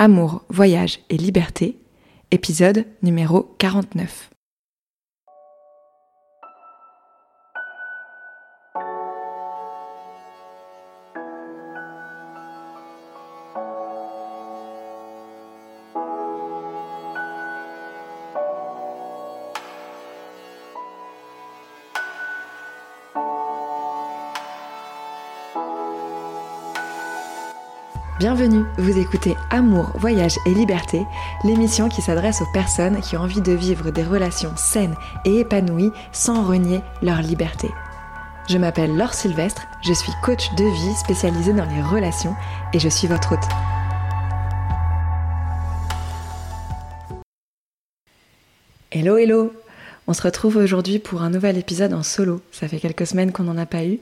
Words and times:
Amour, 0.00 0.44
voyage 0.48 1.00
et 1.10 1.16
liberté, 1.16 1.76
épisode 2.30 2.84
numéro 3.02 3.52
49. 3.58 4.30
Bienvenue, 28.38 28.66
vous 28.78 28.96
écoutez 28.96 29.34
Amour, 29.50 29.90
Voyage 29.96 30.36
et 30.46 30.54
Liberté, 30.54 31.04
l'émission 31.42 31.88
qui 31.88 32.00
s'adresse 32.02 32.40
aux 32.40 32.52
personnes 32.52 33.00
qui 33.00 33.16
ont 33.16 33.22
envie 33.22 33.40
de 33.40 33.50
vivre 33.50 33.90
des 33.90 34.04
relations 34.04 34.52
saines 34.56 34.94
et 35.24 35.40
épanouies 35.40 35.90
sans 36.12 36.44
renier 36.44 36.80
leur 37.02 37.20
liberté. 37.20 37.68
Je 38.48 38.56
m'appelle 38.56 38.96
Laure 38.96 39.12
Sylvestre, 39.12 39.62
je 39.82 39.92
suis 39.92 40.12
coach 40.22 40.54
de 40.54 40.62
vie 40.62 40.94
spécialisée 40.94 41.52
dans 41.52 41.64
les 41.64 41.82
relations 41.82 42.36
et 42.72 42.78
je 42.78 42.88
suis 42.88 43.08
votre 43.08 43.32
hôte. 43.32 43.48
Hello 48.92 49.16
hello 49.16 49.52
On 50.06 50.12
se 50.12 50.22
retrouve 50.22 50.58
aujourd'hui 50.58 51.00
pour 51.00 51.22
un 51.22 51.30
nouvel 51.30 51.58
épisode 51.58 51.92
en 51.92 52.04
solo. 52.04 52.40
Ça 52.52 52.68
fait 52.68 52.78
quelques 52.78 53.08
semaines 53.08 53.32
qu'on 53.32 53.42
n'en 53.42 53.58
a 53.58 53.66
pas 53.66 53.84
eu 53.84 53.98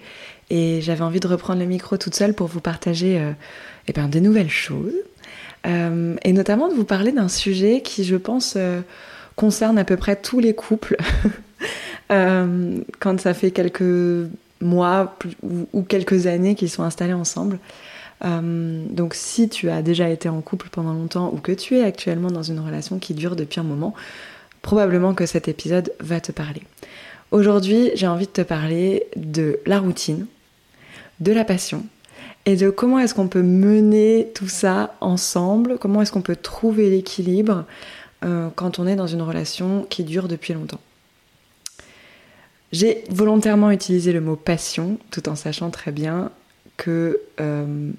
et 0.51 0.81
j'avais 0.81 1.03
envie 1.03 1.21
de 1.21 1.27
reprendre 1.27 1.61
le 1.61 1.67
micro 1.67 1.97
toute 1.97 2.15
seule 2.15 2.35
pour 2.35 2.47
vous 2.47 2.61
partager 2.61 3.19
euh, 3.19 3.33
eh 3.89 3.93
bien, 3.93 4.09
des 4.09 4.21
nouvelles 4.21 4.51
choses. 4.51 4.95
Euh, 5.67 6.15
et 6.23 6.33
notamment 6.33 6.69
de 6.69 6.75
vous 6.75 6.85
parler 6.85 7.11
d'un 7.11 7.29
sujet 7.29 7.81
qui, 7.81 8.05
je 8.05 8.17
pense, 8.17 8.55
euh, 8.57 8.81
concerne 9.35 9.79
à 9.79 9.85
peu 9.85 9.97
près 9.97 10.17
tous 10.17 10.39
les 10.39 10.55
couples. 10.55 10.97
quand 12.09 13.21
ça 13.21 13.35
fait 13.35 13.51
quelques 13.51 14.31
mois 14.61 15.17
ou, 15.43 15.83
quelques 15.83 16.29
années 16.29 16.55
qu'ils 16.55 16.71
sont 16.71 16.85
installés 16.85 17.13
ensemble. 17.13 17.59
donc 18.23 19.15
si 19.15 19.49
tu 19.49 19.71
as 19.71 19.83
déjà 19.83 20.09
été 20.09 20.29
en 20.29 20.41
couple 20.41 20.69
pendant 20.71 20.93
longtemps 20.93 21.33
ou 21.35 21.39
que 21.39 21.51
tu 21.51 21.79
es 21.79 21.83
actuellement 21.83 22.31
dans 22.31 22.45
une 22.45 22.61
relation 22.61 23.01
qui 23.01 23.13
dure 23.13 23.35
depuis 23.35 23.59
un 23.59 23.65
moment, 23.65 23.93
probablement 24.63 25.15
que 25.15 25.27
cet 25.27 25.49
épisode 25.49 25.93
va 25.99 26.21
te 26.21 26.31
parler. 26.31 26.63
Aujourd'hui, 27.33 27.91
j'ai 27.97 28.07
envie 28.07 28.27
de 28.27 28.31
te 28.31 28.43
parler 28.43 29.07
de 29.17 29.59
la 29.67 29.81
routine, 29.81 30.27
de 31.21 31.33
la 31.33 31.45
passion 31.45 31.85
et 32.45 32.57
de 32.57 32.71
comment 32.71 32.99
est-ce 32.99 33.15
qu'on 33.15 33.29
peut 33.29 33.43
mener 33.43 34.31
tout 34.35 34.49
ça 34.49 34.95
ensemble, 35.01 35.79
comment 35.79 36.03
est-ce 36.03 36.13
qu'on 36.13 36.23
peut 36.23 36.37
trouver 36.37 36.91
l'équilibre 36.91 37.65
euh, 38.25 38.49
quand 38.55 38.79
on 38.79 38.87
est 38.87 38.97
dans 38.97 39.07
une 39.07 39.23
relation 39.23 39.87
qui 39.91 40.05
dure 40.05 40.29
depuis 40.29 40.55
longtemps. 40.55 40.81
J'ai 42.73 43.05
volontairement 43.11 43.71
utilisé 43.71 44.13
le 44.13 44.21
mot 44.21 44.37
passion 44.37 44.99
tout 45.11 45.29
en 45.29 45.35
sachant 45.35 45.71
très 45.71 45.93
bien 45.93 46.31
que 46.77 47.21
euh, 47.41 47.91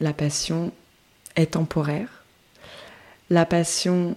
la 0.00 0.12
passion 0.12 0.72
est 1.36 1.52
temporaire. 1.52 2.24
La 3.28 3.46
passion, 3.46 4.16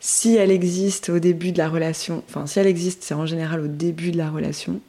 si 0.00 0.36
elle 0.36 0.50
existe 0.50 1.08
au 1.08 1.18
début 1.18 1.52
de 1.52 1.58
la 1.58 1.68
relation, 1.68 2.22
enfin 2.28 2.46
si 2.46 2.58
elle 2.58 2.66
existe, 2.66 3.02
c'est 3.02 3.14
en 3.14 3.26
général 3.26 3.60
au 3.60 3.68
début 3.68 4.10
de 4.10 4.18
la 4.18 4.30
relation, 4.30 4.80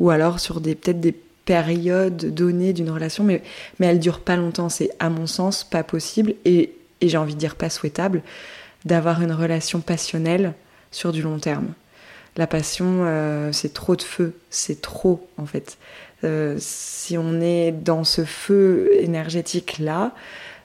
ou 0.00 0.10
alors 0.10 0.40
sur 0.40 0.60
des 0.60 0.74
peut-être 0.74 1.00
des 1.00 1.14
périodes 1.44 2.34
données 2.34 2.72
d'une 2.72 2.90
relation, 2.90 3.24
mais, 3.24 3.42
mais 3.78 3.86
elle 3.86 4.00
dure 4.00 4.20
pas 4.20 4.36
longtemps. 4.36 4.68
C'est 4.68 4.90
à 4.98 5.10
mon 5.10 5.26
sens 5.26 5.64
pas 5.64 5.82
possible 5.82 6.34
et, 6.44 6.74
et 7.00 7.08
j'ai 7.08 7.18
envie 7.18 7.34
de 7.34 7.38
dire 7.38 7.56
pas 7.56 7.70
souhaitable 7.70 8.22
d'avoir 8.84 9.22
une 9.22 9.32
relation 9.32 9.80
passionnelle 9.80 10.54
sur 10.90 11.12
du 11.12 11.22
long 11.22 11.38
terme. 11.38 11.72
La 12.36 12.46
passion, 12.46 13.04
euh, 13.04 13.52
c'est 13.52 13.72
trop 13.72 13.94
de 13.94 14.02
feu, 14.02 14.34
c'est 14.50 14.80
trop 14.80 15.28
en 15.36 15.46
fait. 15.46 15.78
Euh, 16.24 16.56
si 16.58 17.16
on 17.16 17.40
est 17.40 17.70
dans 17.70 18.04
ce 18.04 18.24
feu 18.24 18.90
énergétique 18.98 19.78
là, 19.78 20.12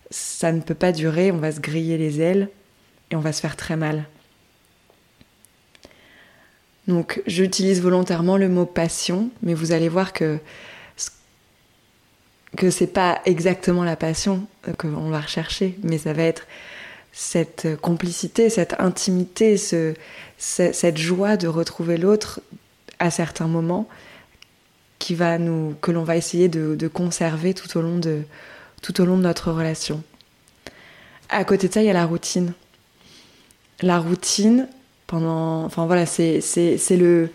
ça 0.09 0.51
ne 0.51 0.62
peut 0.62 0.75
pas 0.75 0.91
durer, 0.91 1.31
on 1.31 1.38
va 1.38 1.51
se 1.51 1.59
griller 1.59 1.97
les 1.97 2.22
ailes 2.22 2.50
et 3.12 3.16
on 3.16 3.19
va 3.19 3.34
se 3.34 3.41
faire 3.41 3.56
très 3.56 3.75
mal. 3.75 4.06
Donc 6.89 7.22
j'utilise 7.27 7.81
volontairement 7.81 8.35
le 8.35 8.50
mot 8.50 8.66
passion, 8.66 9.29
mais 9.44 9.53
vous 9.53 9.72
allez 9.72 9.89
voir 9.89 10.11
que 10.11 10.39
que 12.57 12.72
c'est 12.72 12.88
pas 12.88 13.22
exactement 13.25 13.83
la 13.83 13.95
passion 13.95 14.47
qu'on 14.79 15.11
va 15.11 15.22
rechercher, 15.22 15.77
mais 15.83 16.00
ça 16.00 16.13
va 16.13 16.23
être 16.23 16.47
cette 17.11 17.79
complicité, 17.79 18.50
cette 18.50 18.73
intimité, 18.79 19.55
ce, 19.55 19.94
cette 20.39 20.97
joie 20.97 21.38
de 21.38 21.47
retrouver 21.47 21.95
l'autre 21.95 22.41
à 22.97 23.11
certains 23.11 23.47
moments 23.47 23.88
qui 24.97 25.13
va 25.13 25.38
nous, 25.38 25.75
que 25.81 25.91
l'on 25.91 26.03
va 26.03 26.17
essayer 26.17 26.50
de, 26.50 26.73
de, 26.73 26.88
conserver 26.88 27.53
tout 27.53 27.77
au, 27.77 27.81
long 27.81 28.00
de, 28.00 28.23
tout 28.81 29.00
au 29.00 29.06
long 29.06 29.17
de 29.17 29.21
notre 29.21 29.51
relation. 29.51 30.01
À 31.29 31.44
côté 31.44 31.67
de 31.67 31.73
ça, 31.73 31.83
il 31.83 31.85
y 31.85 31.91
a 31.91 31.94
la 31.94 32.06
routine. 32.06 32.53
La 33.83 34.00
routine, 34.00 34.67
Enfin 35.17 35.85
voilà, 35.85 36.05
c'est 36.05 36.41
le. 36.91 37.29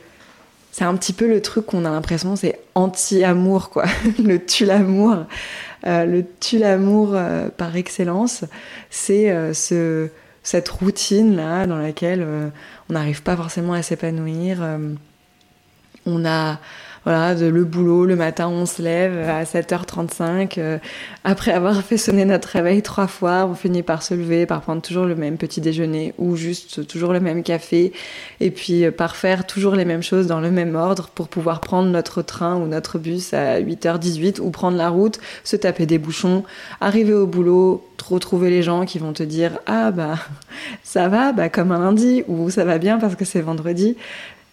C'est 0.72 0.84
un 0.84 0.96
petit 0.96 1.12
peu 1.12 1.28
le 1.28 1.40
truc 1.40 1.66
qu'on 1.66 1.84
a 1.84 1.90
l'impression, 1.90 2.34
c'est 2.34 2.58
anti-amour, 2.74 3.70
quoi. 3.70 3.84
le 4.18 4.44
tue-l'amour. 4.44 5.26
Euh, 5.86 6.04
le 6.04 6.24
tue-l'amour 6.40 7.10
euh, 7.12 7.48
par 7.48 7.76
excellence, 7.76 8.44
c'est 8.90 9.30
euh, 9.30 9.52
ce, 9.52 10.08
cette 10.42 10.68
routine-là 10.68 11.66
dans 11.66 11.76
laquelle 11.76 12.26
on 12.88 12.92
n'arrive 12.92 13.22
pas 13.22 13.36
forcément 13.36 13.74
à 13.74 13.82
s'épanouir. 13.82 14.66
on 16.06 16.24
a 16.24 16.58
voilà, 17.04 17.34
de, 17.34 17.46
le 17.46 17.64
boulot, 17.64 18.04
le 18.06 18.16
matin 18.16 18.48
on 18.48 18.66
se 18.66 18.80
lève 18.80 19.28
à 19.28 19.44
7h35, 19.44 20.54
euh, 20.58 20.78
après 21.22 21.52
avoir 21.52 21.82
fait 21.82 21.96
sonner 21.96 22.24
notre 22.24 22.48
réveil 22.48 22.82
trois 22.82 23.06
fois, 23.06 23.46
on 23.46 23.54
finit 23.54 23.82
par 23.82 24.02
se 24.02 24.14
lever, 24.14 24.46
par 24.46 24.62
prendre 24.62 24.82
toujours 24.82 25.04
le 25.04 25.14
même 25.14 25.36
petit 25.36 25.60
déjeuner 25.60 26.14
ou 26.18 26.36
juste 26.36 26.86
toujours 26.86 27.12
le 27.12 27.20
même 27.20 27.42
café, 27.42 27.92
et 28.40 28.50
puis 28.50 28.84
euh, 28.84 28.90
par 28.90 29.16
faire 29.16 29.46
toujours 29.46 29.74
les 29.74 29.84
mêmes 29.84 30.02
choses 30.02 30.26
dans 30.26 30.40
le 30.40 30.50
même 30.50 30.76
ordre 30.76 31.08
pour 31.14 31.28
pouvoir 31.28 31.60
prendre 31.60 31.88
notre 31.88 32.22
train 32.22 32.56
ou 32.56 32.66
notre 32.66 32.98
bus 32.98 33.34
à 33.34 33.60
8h18 33.60 34.40
ou 34.40 34.50
prendre 34.50 34.76
la 34.76 34.88
route, 34.88 35.20
se 35.44 35.56
taper 35.56 35.86
des 35.86 35.98
bouchons, 35.98 36.44
arriver 36.80 37.12
au 37.12 37.26
boulot, 37.26 37.84
retrouver 38.08 38.50
les 38.50 38.62
gens 38.62 38.84
qui 38.84 38.98
vont 38.98 39.12
te 39.12 39.22
dire 39.22 39.58
ah 39.66 39.90
bah 39.90 40.18
ça 40.82 41.08
va 41.08 41.32
bah 41.32 41.48
comme 41.48 41.72
un 41.72 41.78
lundi 41.78 42.22
ou 42.28 42.50
ça 42.50 42.64
va 42.64 42.78
bien 42.78 42.98
parce 42.98 43.14
que 43.14 43.24
c'est 43.24 43.40
vendredi 43.40 43.96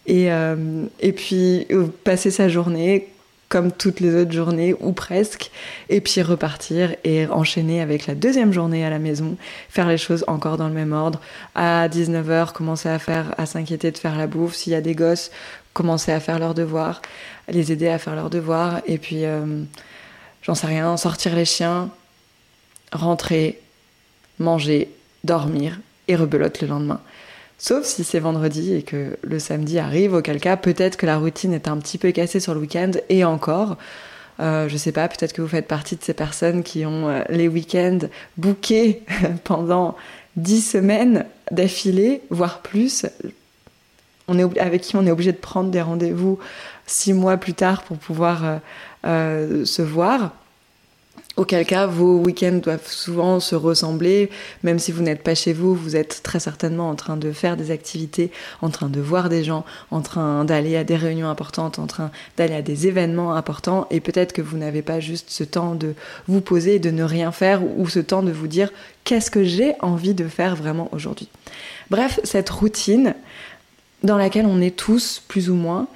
et, 0.07 0.31
euh, 0.31 0.85
et 0.99 1.11
puis 1.11 1.67
euh, 1.71 1.87
passer 2.03 2.31
sa 2.31 2.49
journée 2.49 3.07
comme 3.51 3.73
toutes 3.73 3.99
les 3.99 4.15
autres 4.15 4.31
journées, 4.31 4.73
ou 4.79 4.93
presque, 4.93 5.51
et 5.89 5.99
puis 5.99 6.21
repartir 6.21 6.95
et 7.03 7.27
enchaîner 7.27 7.81
avec 7.81 8.07
la 8.07 8.15
deuxième 8.15 8.53
journée 8.53 8.85
à 8.85 8.89
la 8.89 8.97
maison, 8.97 9.35
faire 9.67 9.89
les 9.89 9.97
choses 9.97 10.23
encore 10.27 10.55
dans 10.55 10.69
le 10.69 10.73
même 10.73 10.93
ordre. 10.93 11.19
À 11.53 11.89
19h, 11.89 12.53
commencer 12.53 12.87
à 12.87 12.97
faire, 12.97 13.35
à 13.37 13.45
s'inquiéter 13.45 13.91
de 13.91 13.97
faire 13.97 14.17
la 14.17 14.25
bouffe. 14.25 14.55
S'il 14.55 14.71
y 14.71 14.75
a 14.75 14.79
des 14.79 14.95
gosses, 14.95 15.31
commencer 15.73 16.13
à 16.13 16.21
faire 16.21 16.39
leurs 16.39 16.53
devoirs, 16.53 17.01
les 17.49 17.73
aider 17.73 17.89
à 17.89 17.97
faire 17.97 18.15
leurs 18.15 18.29
devoirs, 18.29 18.79
et 18.87 18.97
puis, 18.97 19.25
euh, 19.25 19.63
j'en 20.43 20.55
sais 20.55 20.67
rien, 20.67 20.95
sortir 20.95 21.35
les 21.35 21.43
chiens, 21.43 21.89
rentrer, 22.93 23.59
manger, 24.39 24.89
dormir, 25.25 25.77
et 26.07 26.15
rebelote 26.15 26.61
le 26.61 26.69
lendemain. 26.69 27.01
Sauf 27.63 27.85
si 27.85 28.03
c'est 28.03 28.17
vendredi 28.17 28.73
et 28.73 28.81
que 28.81 29.19
le 29.21 29.37
samedi 29.37 29.77
arrive, 29.77 30.15
auquel 30.15 30.39
cas 30.39 30.57
peut-être 30.57 30.97
que 30.97 31.05
la 31.05 31.19
routine 31.19 31.53
est 31.53 31.67
un 31.67 31.77
petit 31.77 31.99
peu 31.99 32.11
cassée 32.11 32.39
sur 32.39 32.55
le 32.55 32.59
week-end 32.59 32.89
et 33.09 33.23
encore. 33.23 33.77
Euh, 34.39 34.67
je 34.67 34.75
sais 34.77 34.91
pas, 34.91 35.07
peut-être 35.07 35.31
que 35.31 35.43
vous 35.43 35.47
faites 35.47 35.67
partie 35.67 35.95
de 35.95 36.01
ces 36.01 36.15
personnes 36.15 36.63
qui 36.63 36.87
ont 36.87 37.07
euh, 37.07 37.21
les 37.29 37.47
week-ends 37.47 37.99
bookés 38.35 39.03
pendant 39.43 39.95
dix 40.37 40.67
semaines 40.67 41.27
d'affilée, 41.51 42.23
voire 42.31 42.61
plus. 42.63 43.05
On 44.27 44.39
est, 44.39 44.57
avec 44.59 44.81
qui 44.81 44.95
on 44.95 45.05
est 45.05 45.11
obligé 45.11 45.31
de 45.31 45.37
prendre 45.37 45.69
des 45.69 45.83
rendez-vous 45.83 46.39
six 46.87 47.13
mois 47.13 47.37
plus 47.37 47.53
tard 47.53 47.83
pour 47.83 47.97
pouvoir 47.97 48.59
euh, 49.05 49.65
se 49.65 49.83
voir. 49.83 50.33
Auquel 51.41 51.65
cas, 51.65 51.87
vos 51.87 52.19
week-ends 52.19 52.59
doivent 52.61 52.87
souvent 52.87 53.39
se 53.39 53.55
ressembler, 53.55 54.29
même 54.61 54.77
si 54.77 54.91
vous 54.91 55.01
n'êtes 55.01 55.23
pas 55.23 55.33
chez 55.33 55.53
vous, 55.53 55.73
vous 55.73 55.95
êtes 55.95 56.21
très 56.21 56.39
certainement 56.39 56.87
en 56.87 56.93
train 56.93 57.17
de 57.17 57.31
faire 57.31 57.57
des 57.57 57.71
activités, 57.71 58.29
en 58.61 58.69
train 58.69 58.89
de 58.89 59.01
voir 59.01 59.27
des 59.27 59.43
gens, 59.43 59.65
en 59.89 60.01
train 60.01 60.45
d'aller 60.45 60.77
à 60.77 60.83
des 60.83 60.95
réunions 60.95 61.27
importantes, 61.27 61.79
en 61.79 61.87
train 61.87 62.11
d'aller 62.37 62.53
à 62.53 62.61
des 62.61 62.85
événements 62.85 63.33
importants, 63.33 63.87
et 63.89 64.01
peut-être 64.01 64.33
que 64.33 64.43
vous 64.43 64.55
n'avez 64.55 64.83
pas 64.83 64.99
juste 64.99 65.31
ce 65.31 65.43
temps 65.43 65.73
de 65.73 65.95
vous 66.27 66.41
poser 66.41 66.77
de 66.77 66.91
ne 66.91 67.03
rien 67.03 67.31
faire, 67.31 67.63
ou 67.63 67.89
ce 67.89 67.97
temps 67.97 68.21
de 68.21 68.31
vous 68.31 68.47
dire 68.47 68.69
qu'est-ce 69.03 69.31
que 69.31 69.43
j'ai 69.43 69.73
envie 69.79 70.13
de 70.13 70.27
faire 70.27 70.55
vraiment 70.55 70.89
aujourd'hui. 70.91 71.27
Bref, 71.89 72.19
cette 72.23 72.51
routine 72.51 73.15
dans 74.03 74.17
laquelle 74.17 74.45
on 74.45 74.61
est 74.61 74.75
tous 74.75 75.23
plus 75.27 75.49
ou 75.49 75.55
moins, 75.55 75.87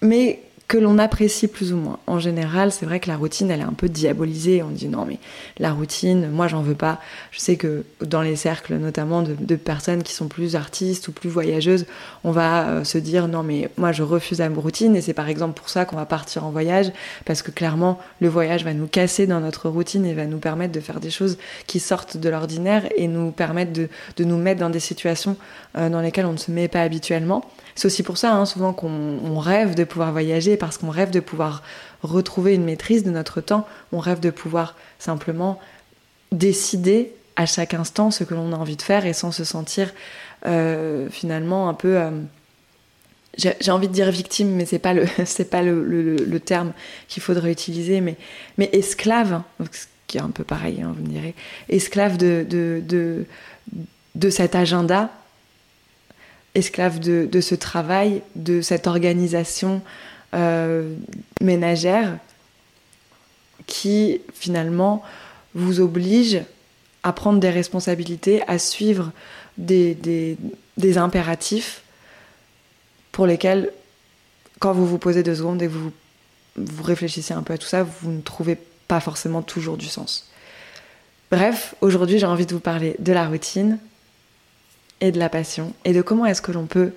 mais 0.00 0.40
que 0.72 0.78
l'on 0.78 0.96
apprécie 0.96 1.48
plus 1.48 1.74
ou 1.74 1.76
moins. 1.76 1.98
En 2.06 2.18
général, 2.18 2.72
c'est 2.72 2.86
vrai 2.86 2.98
que 2.98 3.10
la 3.10 3.18
routine, 3.18 3.50
elle 3.50 3.60
est 3.60 3.62
un 3.62 3.74
peu 3.74 3.90
diabolisée. 3.90 4.62
On 4.62 4.70
dit 4.70 4.88
non, 4.88 5.04
mais 5.04 5.18
la 5.58 5.70
routine, 5.70 6.30
moi, 6.30 6.48
j'en 6.48 6.62
veux 6.62 6.74
pas. 6.74 6.98
Je 7.30 7.40
sais 7.40 7.56
que 7.56 7.84
dans 8.00 8.22
les 8.22 8.36
cercles, 8.36 8.76
notamment 8.76 9.20
de, 9.20 9.56
personnes 9.56 10.02
qui 10.02 10.14
sont 10.14 10.28
plus 10.28 10.56
artistes 10.56 11.08
ou 11.08 11.12
plus 11.12 11.28
voyageuses, 11.28 11.84
on 12.24 12.30
va 12.30 12.68
euh, 12.68 12.84
se 12.84 12.96
dire 12.96 13.28
non, 13.28 13.42
mais 13.42 13.68
moi, 13.76 13.92
je 13.92 14.02
refuse 14.02 14.38
la 14.38 14.48
routine. 14.48 14.96
Et 14.96 15.02
c'est 15.02 15.12
par 15.12 15.28
exemple 15.28 15.60
pour 15.60 15.68
ça 15.68 15.84
qu'on 15.84 15.96
va 15.96 16.06
partir 16.06 16.46
en 16.46 16.50
voyage, 16.50 16.90
parce 17.26 17.42
que 17.42 17.50
clairement, 17.50 17.98
le 18.22 18.30
voyage 18.30 18.64
va 18.64 18.72
nous 18.72 18.86
casser 18.86 19.26
dans 19.26 19.40
notre 19.40 19.68
routine 19.68 20.06
et 20.06 20.14
va 20.14 20.24
nous 20.24 20.38
permettre 20.38 20.72
de 20.72 20.80
faire 20.80 21.00
des 21.00 21.10
choses 21.10 21.36
qui 21.66 21.80
sortent 21.80 22.16
de 22.16 22.30
l'ordinaire 22.30 22.88
et 22.96 23.08
nous 23.08 23.30
permettre 23.30 23.74
de, 23.74 23.90
nous 24.24 24.38
mettre 24.38 24.60
dans 24.60 24.70
des 24.70 24.80
situations 24.80 25.36
euh, 25.76 25.90
dans 25.90 26.00
lesquelles 26.00 26.24
on 26.24 26.32
ne 26.32 26.38
se 26.38 26.50
met 26.50 26.68
pas 26.68 26.80
habituellement. 26.80 27.44
C'est 27.74 27.86
aussi 27.86 28.02
pour 28.02 28.18
ça, 28.18 28.34
hein, 28.34 28.44
souvent, 28.44 28.72
qu'on 28.72 29.38
rêve 29.38 29.74
de 29.74 29.84
pouvoir 29.84 30.12
voyager, 30.12 30.56
parce 30.62 30.78
qu'on 30.78 30.90
rêve 30.90 31.10
de 31.10 31.18
pouvoir 31.18 31.64
retrouver 32.04 32.54
une 32.54 32.62
maîtrise 32.62 33.02
de 33.02 33.10
notre 33.10 33.40
temps. 33.40 33.66
On 33.90 33.98
rêve 33.98 34.20
de 34.20 34.30
pouvoir 34.30 34.76
simplement 35.00 35.58
décider 36.30 37.10
à 37.34 37.46
chaque 37.46 37.74
instant 37.74 38.12
ce 38.12 38.22
que 38.22 38.32
l'on 38.32 38.52
a 38.52 38.56
envie 38.56 38.76
de 38.76 38.82
faire 38.82 39.04
et 39.04 39.12
sans 39.12 39.32
se 39.32 39.42
sentir 39.42 39.92
euh, 40.46 41.08
finalement 41.10 41.68
un 41.68 41.74
peu. 41.74 41.96
Euh, 41.96 42.12
j'ai 43.36 43.72
envie 43.72 43.88
de 43.88 43.92
dire 43.92 44.08
victime, 44.12 44.50
mais 44.50 44.64
c'est 44.64 44.78
pas 44.78 44.94
le 44.94 45.06
c'est 45.24 45.50
pas 45.50 45.62
le, 45.62 46.38
terme 46.38 46.72
qu'il 47.08 47.24
faudrait 47.24 47.50
utiliser, 47.50 48.00
mais 48.00 48.16
esclave, 48.72 49.42
ce 49.72 49.86
qui 50.06 50.18
est 50.18 50.20
un 50.20 50.30
peu 50.30 50.44
pareil, 50.44 50.80
hein, 50.80 50.94
vous 50.96 51.02
me 51.02 51.08
direz, 51.08 51.34
esclave 51.70 52.18
de, 52.18 52.46
de 54.14 54.30
cet 54.30 54.54
agenda 54.54 55.10
esclave 56.54 56.98
de, 56.98 57.40
ce 57.40 57.54
travail, 57.54 58.22
de 58.36 58.60
cette 58.60 58.86
organisation 58.86 59.82
euh, 60.34 60.94
ménagère 61.40 62.18
qui 63.66 64.20
finalement 64.34 65.02
vous 65.54 65.80
oblige 65.80 66.42
à 67.02 67.12
prendre 67.12 67.40
des 67.40 67.50
responsabilités, 67.50 68.42
à 68.48 68.58
suivre 68.58 69.12
des, 69.58 70.36
impératifs 70.96 71.82
pour 73.12 73.26
lesquels, 73.26 73.70
quand 74.58 74.72
vous 74.72 74.86
vous 74.86 74.98
posez 74.98 75.22
deux 75.22 75.34
secondes 75.34 75.62
et 75.62 75.66
vous, 75.66 75.92
vous 76.56 76.82
réfléchissez 76.82 77.34
un 77.34 77.42
peu 77.42 77.54
à 77.54 77.58
tout 77.58 77.66
ça, 77.66 77.82
vous 77.82 78.10
ne 78.10 78.20
trouvez 78.20 78.56
pas 78.88 79.00
forcément 79.00 79.42
toujours 79.42 79.76
du 79.76 79.86
sens. 79.86 80.30
Bref, 81.30 81.74
aujourd'hui 81.80 82.18
j'ai 82.18 82.26
envie 82.26 82.46
de 82.46 82.54
vous 82.54 82.60
parler 82.60 82.96
de 82.98 83.12
la 83.12 83.26
routine, 83.26 83.78
et 85.02 85.10
de 85.10 85.18
la 85.18 85.28
passion 85.28 85.74
et 85.84 85.92
de 85.92 86.00
comment 86.00 86.24
est-ce 86.24 86.40
que 86.40 86.52
l'on 86.52 86.66
peut 86.66 86.92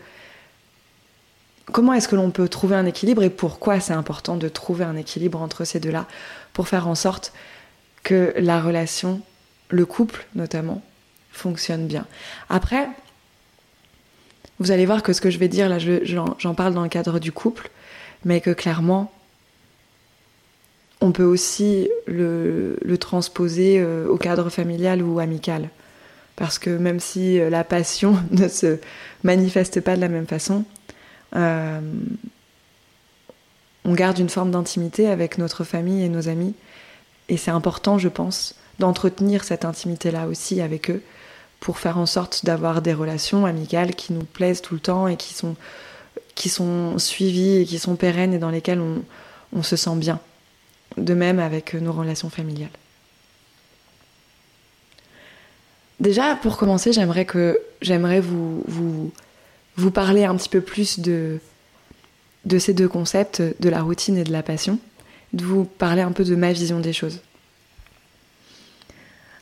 comment 1.71 1.93
est-ce 1.93 2.07
que 2.07 2.15
l'on 2.15 2.31
peut 2.31 2.47
trouver 2.47 2.75
un 2.75 2.85
équilibre 2.85 3.23
et 3.23 3.29
pourquoi 3.29 3.79
c'est 3.79 3.93
important 3.93 4.37
de 4.37 4.47
trouver 4.47 4.85
un 4.85 4.95
équilibre 4.95 5.41
entre 5.41 5.65
ces 5.65 5.79
deux-là 5.79 6.07
pour 6.53 6.67
faire 6.67 6.87
en 6.87 6.95
sorte 6.95 7.33
que 8.03 8.33
la 8.37 8.61
relation, 8.61 9.21
le 9.69 9.85
couple 9.85 10.25
notamment, 10.35 10.81
fonctionne 11.31 11.87
bien. 11.87 12.05
Après, 12.49 12.87
vous 14.59 14.71
allez 14.71 14.85
voir 14.85 15.03
que 15.03 15.11
ce 15.11 15.21
que 15.21 15.29
je 15.29 15.37
vais 15.37 15.47
dire 15.47 15.67
là, 15.67 15.77
j'en 15.79 16.53
parle 16.55 16.73
dans 16.73 16.83
le 16.83 16.89
cadre 16.89 17.19
du 17.19 17.31
couple, 17.31 17.69
mais 18.23 18.41
que 18.41 18.51
clairement, 18.51 19.11
on 21.01 21.11
peut 21.11 21.23
aussi 21.23 21.89
le, 22.07 22.77
transposer 22.99 23.79
euh, 23.79 24.07
au 24.07 24.17
cadre 24.17 24.49
familial 24.49 25.03
ou 25.03 25.19
amical. 25.19 25.69
Parce 26.35 26.57
que 26.57 26.69
même 26.69 26.99
si 26.99 27.39
euh, 27.39 27.49
la 27.49 27.63
passion 27.63 28.17
ne 28.31 28.47
se 28.47 28.79
manifeste 29.23 29.81
pas 29.81 29.95
de 29.95 30.01
la 30.01 30.09
même 30.09 30.27
façon, 30.27 30.63
euh, 31.35 31.81
on 33.83 33.93
garde 33.93 34.19
une 34.19 34.29
forme 34.29 34.51
d'intimité 34.51 35.07
avec 35.07 35.37
notre 35.37 35.63
famille 35.63 36.03
et 36.03 36.09
nos 36.09 36.27
amis. 36.27 36.53
Et 37.29 37.37
c'est 37.37 37.51
important, 37.51 37.97
je 37.97 38.09
pense, 38.09 38.55
d'entretenir 38.79 39.43
cette 39.43 39.65
intimité-là 39.65 40.27
aussi 40.27 40.61
avec 40.61 40.89
eux 40.89 41.01
pour 41.59 41.79
faire 41.79 41.97
en 41.97 42.05
sorte 42.05 42.45
d'avoir 42.45 42.81
des 42.81 42.93
relations 42.93 43.45
amicales 43.45 43.95
qui 43.95 44.13
nous 44.13 44.23
plaisent 44.23 44.61
tout 44.61 44.75
le 44.75 44.79
temps 44.79 45.07
et 45.07 45.17
qui 45.17 45.33
sont, 45.33 45.55
qui 46.35 46.49
sont 46.49 46.99
suivies 46.99 47.57
et 47.61 47.65
qui 47.65 47.79
sont 47.79 47.95
pérennes 47.95 48.33
et 48.33 48.39
dans 48.39 48.49
lesquelles 48.49 48.81
on, 48.81 49.03
on 49.53 49.63
se 49.63 49.75
sent 49.75 49.95
bien. 49.95 50.19
De 50.97 51.13
même 51.13 51.39
avec 51.39 51.73
nos 51.73 51.91
relations 51.91 52.29
familiales. 52.29 52.69
Déjà, 55.99 56.35
pour 56.35 56.57
commencer, 56.57 56.91
j'aimerais 56.91 57.25
que 57.25 57.59
j'aimerais 57.81 58.19
vous, 58.19 58.63
vous, 58.67 59.11
vous 59.77 59.91
parler 59.91 60.23
un 60.23 60.35
petit 60.35 60.49
peu 60.49 60.61
plus 60.61 60.99
de, 60.99 61.39
ces 62.57 62.73
deux 62.73 62.87
concepts, 62.87 63.41
de 63.59 63.69
la 63.69 63.81
routine 63.81 64.17
et 64.17 64.23
de 64.23 64.31
la 64.31 64.43
passion, 64.43 64.79
de 65.33 65.43
vous 65.43 65.65
parler 65.65 66.01
un 66.01 66.11
peu 66.11 66.23
de 66.23 66.35
ma 66.35 66.53
vision 66.53 66.79
des 66.79 66.93
choses. 66.93 67.19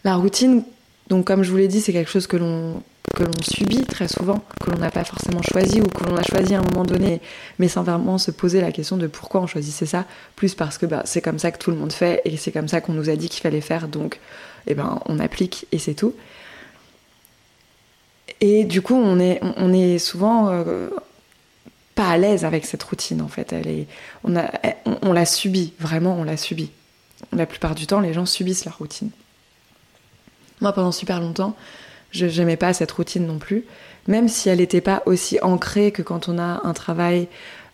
La 0.03 0.15
routine, 0.15 0.63
donc 1.07 1.25
comme 1.25 1.44
je 1.44 1.51
vous 1.51 1.57
l'ai 1.57 1.68
dit, 1.68 1.81
c'est 1.81 1.94
quelque 1.94 2.12
chose 2.12 2.27
que 2.27 2.38
l'on 2.38 2.81
que 3.15 3.24
l'on 3.24 3.44
subit 3.44 3.85
très 3.85 4.07
souvent, 4.07 4.44
que 4.59 4.71
l'on 4.71 4.80
n'a 4.80 4.89
pas 4.89 5.03
forcément 5.03 5.41
choisi 5.44 5.81
ou 5.81 5.85
que 5.85 6.03
l'on 6.03 6.18
a 6.18 6.24
choisi 6.24 6.56
à 6.56 6.59
un 6.59 6.63
moment 6.63 6.83
donné, 6.83 7.21
mais 7.59 7.68
sans 7.68 7.83
vraiment 7.83 8.18
se 8.18 8.31
poser 8.31 8.59
la 8.59 8.71
question 8.71 8.97
de 8.97 9.06
pourquoi 9.06 9.41
on 9.41 9.45
choisissait 9.45 9.86
ça, 9.86 10.06
plus 10.36 10.56
parce 10.56 10.79
que 10.79 10.88
bah, 10.88 11.03
c'est 11.06 11.21
comme 11.21 11.38
ça 11.38 11.51
que 11.51 11.59
tout 11.59 11.69
le 11.69 11.77
monde 11.77 11.94
fait 11.94 12.21
et 12.25 12.38
c'est 12.38 12.51
comme 12.51 12.68
ça 12.68 12.81
qu'on 12.81 12.94
nous 12.94 13.12
a 13.12 13.15
dit 13.15 13.29
qu'il 13.29 13.41
fallait 13.41 13.62
faire, 13.62 13.88
donc 13.88 14.19
eh 14.65 14.74
ben, 14.74 15.00
on 15.06 15.19
applique 15.19 15.68
et 15.71 15.77
c'est 15.77 15.94
tout. 15.94 16.15
Et 18.45 18.65
du 18.65 18.81
coup, 18.81 18.95
on 18.95 19.19
est, 19.19 19.97
souvent 19.99 20.49
euh, 20.49 20.89
pas 21.95 22.09
à 22.09 22.17
l'aise 22.17 22.43
avec 22.43 22.65
cette 22.65 22.83
routine, 22.83 23.21
en 23.21 23.29
fait. 23.29 23.53
Elle 23.53 23.85
on, 24.25 24.35
on, 25.01 25.13
la 25.13 25.25
subit, 25.25 25.71
vraiment, 25.79 26.17
on 26.19 26.25
la 26.25 26.35
subit. 26.35 26.69
La 27.31 27.45
plupart 27.45 27.73
du 27.73 27.87
temps, 27.87 28.01
les 28.01 28.11
gens 28.11 28.25
subissent 28.25 28.65
la 28.65 28.73
routine. 28.73 29.11
Moi, 30.59 30.73
pendant 30.73 30.91
super 30.91 31.21
longtemps, 31.21 31.55
je 32.11 32.25
n'aimais 32.25 32.57
pas 32.57 32.73
cette 32.73 32.91
routine 32.91 33.25
non 33.25 33.37
plus, 33.37 33.63
même 34.07 34.27
si 34.27 34.49
elle 34.49 34.57
n'était 34.57 34.81
pas 34.81 35.03
aussi 35.05 35.39
ancrée 35.41 35.93
que 35.93 36.01
quand 36.01 36.27
on 36.27 36.37
a 36.37 36.59
un 36.65 36.73
travail 36.73 37.29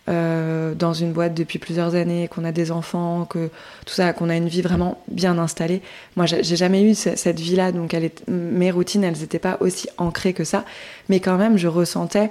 euh, 0.08 0.74
dans 0.74 0.92
une 0.92 1.12
boîte 1.12 1.34
depuis 1.34 1.58
plusieurs 1.58 1.94
années, 1.94 2.28
qu'on 2.28 2.44
a 2.44 2.52
des 2.52 2.72
enfants, 2.72 3.26
que 3.26 3.48
tout 3.86 3.94
ça, 3.94 4.12
qu'on 4.12 4.28
a 4.28 4.36
une 4.36 4.48
vie 4.48 4.62
vraiment 4.62 5.02
bien 5.08 5.38
installée. 5.38 5.82
Moi, 6.16 6.26
j'ai 6.26 6.56
jamais 6.56 6.82
eu 6.82 6.94
cette 6.94 7.38
vie-là, 7.38 7.70
donc 7.72 7.94
mes 8.26 8.70
routines, 8.70 9.04
elles 9.04 9.18
n'étaient 9.18 9.38
pas 9.38 9.58
aussi 9.60 9.88
ancrées 9.98 10.32
que 10.32 10.44
ça, 10.44 10.64
mais 11.08 11.20
quand 11.20 11.36
même, 11.36 11.58
je 11.58 11.68
ressentais 11.68 12.30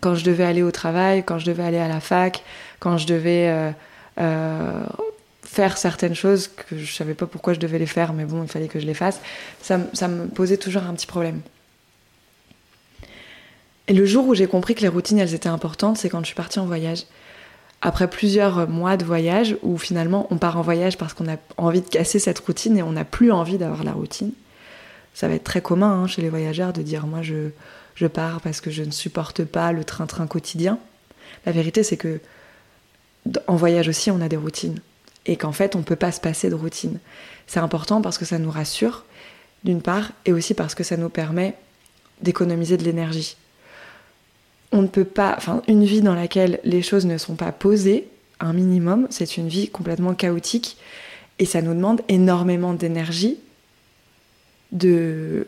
quand 0.00 0.14
je 0.14 0.24
devais 0.24 0.44
aller 0.44 0.62
au 0.62 0.70
travail, 0.70 1.24
quand 1.24 1.38
je 1.38 1.46
devais 1.46 1.62
aller 1.62 1.78
à 1.78 1.88
la 1.88 2.00
fac, 2.00 2.42
quand 2.80 2.98
je 2.98 3.06
devais 3.06 3.48
euh, 3.48 3.70
euh, 4.20 4.84
faire 5.42 5.78
certaines 5.78 6.14
choses 6.14 6.48
que 6.48 6.76
je 6.76 6.94
savais 6.94 7.14
pas 7.14 7.26
pourquoi 7.26 7.54
je 7.54 7.60
devais 7.60 7.78
les 7.78 7.86
faire, 7.86 8.12
mais 8.12 8.24
bon, 8.24 8.42
il 8.42 8.48
fallait 8.48 8.68
que 8.68 8.78
je 8.78 8.86
les 8.86 8.94
fasse. 8.94 9.20
Ça 9.62 9.78
me 9.78 10.26
posait 10.26 10.58
toujours 10.58 10.82
un 10.82 10.94
petit 10.94 11.06
problème. 11.06 11.40
Et 13.88 13.94
le 13.94 14.04
jour 14.04 14.26
où 14.26 14.34
j'ai 14.34 14.46
compris 14.46 14.74
que 14.74 14.82
les 14.82 14.88
routines, 14.88 15.18
elles 15.18 15.34
étaient 15.34 15.48
importantes, 15.48 15.96
c'est 15.96 16.08
quand 16.08 16.20
je 16.20 16.26
suis 16.26 16.34
partie 16.34 16.58
en 16.58 16.66
voyage. 16.66 17.04
Après 17.82 18.08
plusieurs 18.08 18.68
mois 18.68 18.96
de 18.96 19.04
voyage, 19.04 19.56
où 19.62 19.78
finalement 19.78 20.26
on 20.30 20.38
part 20.38 20.56
en 20.56 20.62
voyage 20.62 20.98
parce 20.98 21.14
qu'on 21.14 21.30
a 21.30 21.36
envie 21.56 21.82
de 21.82 21.88
casser 21.88 22.18
cette 22.18 22.38
routine 22.40 22.76
et 22.76 22.82
on 22.82 22.92
n'a 22.92 23.04
plus 23.04 23.30
envie 23.30 23.58
d'avoir 23.58 23.84
la 23.84 23.92
routine. 23.92 24.32
Ça 25.14 25.28
va 25.28 25.34
être 25.34 25.44
très 25.44 25.60
commun 25.60 26.02
hein, 26.02 26.06
chez 26.06 26.22
les 26.22 26.30
voyageurs 26.30 26.72
de 26.72 26.82
dire 26.82 27.06
moi 27.06 27.22
je, 27.22 27.50
je 27.94 28.06
pars 28.06 28.40
parce 28.40 28.60
que 28.60 28.70
je 28.70 28.82
ne 28.82 28.90
supporte 28.90 29.44
pas 29.44 29.72
le 29.72 29.84
train-train 29.84 30.26
quotidien. 30.26 30.78
La 31.44 31.52
vérité 31.52 31.82
c'est 31.82 31.96
que 31.96 32.20
en 33.46 33.56
voyage 33.56 33.88
aussi 33.88 34.10
on 34.10 34.20
a 34.20 34.28
des 34.28 34.36
routines 34.36 34.80
et 35.26 35.36
qu'en 35.36 35.52
fait 35.52 35.76
on 35.76 35.80
ne 35.80 35.84
peut 35.84 35.96
pas 35.96 36.12
se 36.12 36.20
passer 36.20 36.48
de 36.48 36.54
routine. 36.54 36.98
C'est 37.46 37.60
important 37.60 38.00
parce 38.00 38.18
que 38.18 38.24
ça 38.24 38.38
nous 38.38 38.50
rassure 38.50 39.04
d'une 39.64 39.82
part 39.82 40.12
et 40.24 40.32
aussi 40.32 40.54
parce 40.54 40.74
que 40.74 40.82
ça 40.82 40.96
nous 40.96 41.10
permet 41.10 41.54
d'économiser 42.22 42.78
de 42.78 42.84
l'énergie 42.84 43.36
on 44.72 44.82
ne 44.82 44.86
peut 44.86 45.04
pas, 45.04 45.34
enfin, 45.36 45.62
une 45.68 45.84
vie 45.84 46.00
dans 46.00 46.14
laquelle 46.14 46.60
les 46.64 46.82
choses 46.82 47.06
ne 47.06 47.18
sont 47.18 47.34
pas 47.34 47.52
posées, 47.52 48.08
un 48.40 48.52
minimum, 48.52 49.06
c'est 49.10 49.36
une 49.36 49.48
vie 49.48 49.68
complètement 49.68 50.14
chaotique 50.14 50.76
et 51.38 51.46
ça 51.46 51.62
nous 51.62 51.74
demande 51.74 52.02
énormément 52.08 52.74
d'énergie 52.74 53.38
de, 54.72 55.46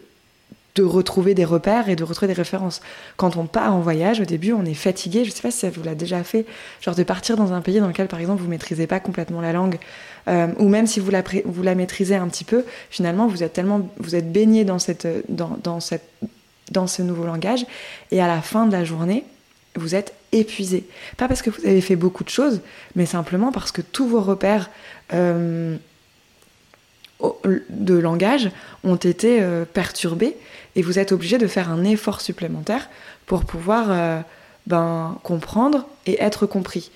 de 0.74 0.82
retrouver 0.82 1.34
des 1.34 1.44
repères 1.44 1.88
et 1.88 1.96
de 1.96 2.04
retrouver 2.04 2.28
des 2.28 2.38
références. 2.38 2.80
Quand 3.16 3.36
on 3.36 3.46
part 3.46 3.74
en 3.74 3.80
voyage, 3.80 4.20
au 4.20 4.24
début, 4.24 4.52
on 4.52 4.64
est 4.64 4.74
fatigué. 4.74 5.24
Je 5.24 5.30
sais 5.30 5.42
pas 5.42 5.50
si 5.50 5.58
ça 5.58 5.70
vous 5.70 5.82
l'a 5.82 5.94
déjà 5.94 6.22
fait, 6.22 6.46
genre 6.80 6.94
de 6.94 7.02
partir 7.02 7.36
dans 7.36 7.52
un 7.52 7.60
pays 7.60 7.80
dans 7.80 7.88
lequel, 7.88 8.08
par 8.08 8.20
exemple, 8.20 8.42
vous 8.42 8.48
maîtrisez 8.48 8.86
pas 8.86 9.00
complètement 9.00 9.40
la 9.40 9.52
langue, 9.52 9.78
euh, 10.28 10.48
ou 10.58 10.68
même 10.68 10.86
si 10.86 11.00
vous 11.00 11.10
la, 11.10 11.22
vous 11.44 11.62
la 11.62 11.74
maîtrisez 11.74 12.14
un 12.14 12.28
petit 12.28 12.44
peu, 12.44 12.64
finalement, 12.90 13.26
vous 13.26 13.42
êtes 13.42 13.52
tellement, 13.52 13.88
vous 13.98 14.14
êtes 14.14 14.30
baigné 14.30 14.64
dans 14.64 14.78
cette, 14.78 15.08
dans, 15.28 15.58
dans 15.62 15.80
cette 15.80 16.08
dans 16.70 16.86
ce 16.86 17.02
nouveau 17.02 17.24
langage. 17.24 17.64
Et 18.10 18.20
à 18.20 18.26
la 18.26 18.40
fin 18.42 18.66
de 18.66 18.72
la 18.72 18.84
journée, 18.84 19.24
vous 19.76 19.94
êtes 19.94 20.14
épuisé. 20.32 20.86
Pas 21.16 21.28
parce 21.28 21.42
que 21.42 21.50
vous 21.50 21.64
avez 21.64 21.80
fait 21.80 21.96
beaucoup 21.96 22.24
de 22.24 22.28
choses, 22.28 22.60
mais 22.96 23.06
simplement 23.06 23.52
parce 23.52 23.72
que 23.72 23.82
tous 23.82 24.06
vos 24.06 24.20
repères 24.20 24.70
euh, 25.12 25.76
de 27.70 27.94
langage 27.94 28.50
ont 28.84 28.96
été 28.96 29.40
euh, 29.40 29.64
perturbés 29.64 30.36
et 30.76 30.82
vous 30.82 30.98
êtes 30.98 31.12
obligé 31.12 31.38
de 31.38 31.46
faire 31.46 31.70
un 31.70 31.84
effort 31.84 32.20
supplémentaire 32.20 32.88
pour 33.26 33.44
pouvoir 33.44 33.86
euh, 33.90 34.20
ben, 34.66 35.18
comprendre 35.22 35.86
et 36.06 36.22
être 36.22 36.46
compris. 36.46 36.90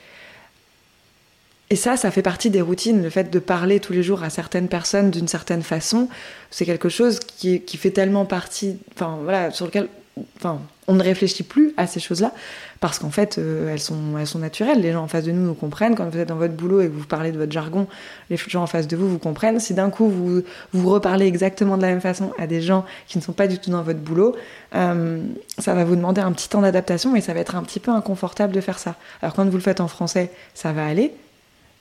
Et 1.73 1.77
ça, 1.77 1.97
ça 1.97 2.11
fait 2.11 2.21
partie 2.21 2.51
des 2.51 2.61
routines. 2.61 3.03
Le 3.03 3.09
fait 3.09 3.31
de 3.31 3.39
parler 3.39 3.81
tous 3.81 3.95
les 3.95 4.03
jours 4.03 4.23
à 4.23 4.29
certaines 4.29 4.69
personnes 4.69 5.11
d'une 5.11 5.27
certaine 5.27 5.63
façon, 5.63 6.11
c'est 6.51 6.67
quelque 6.67 6.91
chose 6.91 7.19
qui, 7.19 7.63
fait 7.79 7.91
tellement 7.91 8.27
partie, 8.27 8.77
enfin 8.95 9.21
voilà, 9.23 9.51
sur 9.51 9.65
lequel, 9.65 9.89
enfin, 10.37 10.61
on 10.87 10.93
ne 10.93 11.03
réfléchit 11.03 11.45
plus 11.45 11.73
à 11.79 11.87
ces 11.87 11.99
choses-là 11.99 12.35
parce 12.81 12.99
qu'en 12.99 13.09
fait, 13.09 13.39
euh, 13.39 13.73
elles, 13.73 13.81
sont, 13.81 14.19
elles 14.21 14.27
sont 14.27 14.41
naturelles. 14.41 14.83
Les 14.83 14.93
gens 14.93 15.05
en 15.05 15.09
face 15.09 15.25
de 15.25 15.33
nous 15.33 15.47
nous 15.47 15.55
comprennent. 15.55 15.95
Quand 15.95 16.07
vous 16.11 16.19
êtes 16.19 16.29
dans 16.29 16.37
votre 16.37 16.53
boulot 16.53 16.83
et 16.83 16.89
que 16.89 16.93
vous 16.93 17.07
parlez 17.07 17.33
de 17.33 17.39
votre 17.39 17.53
jargon, 17.53 17.87
les 18.29 18.37
gens 18.37 18.65
en 18.65 18.67
face 18.67 18.87
de 18.87 18.95
vous 18.95 19.09
vous 19.09 19.19
comprennent. 19.19 19.59
Si 19.59 19.73
d'un 19.73 19.89
coup 19.89 20.11
vous, 20.11 20.43
vous 20.75 20.91
reparlez 20.91 21.25
exactement 21.25 21.79
de 21.79 21.83
la 21.83 21.89
même 21.89 22.03
façon 22.03 22.35
à 22.39 22.47
des 22.47 22.61
gens 22.61 22.85
qui 23.09 23.17
ne 23.17 23.23
sont 23.23 23.33
pas 23.33 23.47
du 23.49 23.59
tout 23.59 23.71
dans 23.71 23.83
votre 23.83 24.01
boulot, 24.01 24.37
euh, 24.75 25.23
ça 25.57 25.73
va 25.73 25.85
vous 25.85 25.97
demander 25.97 26.21
un 26.21 26.33
petit 26.33 26.51
temps 26.51 26.61
d'adaptation 26.61 27.17
et 27.17 27.23
ça 27.23 27.33
va 27.33 27.41
être 27.41 27.57
un 27.57 27.63
petit 27.63 27.81
peu 27.81 27.93
inconfortable 27.93 28.53
de 28.53 28.61
faire 28.61 28.79
ça. 28.79 28.97
Alors 29.23 29.35
quand 29.35 29.47
vous 29.47 29.57
le 29.57 29.63
faites 29.63 29.81
en 29.81 29.89
français, 29.89 30.31
ça 30.53 30.75
va 30.75 30.85
aller. 30.85 31.15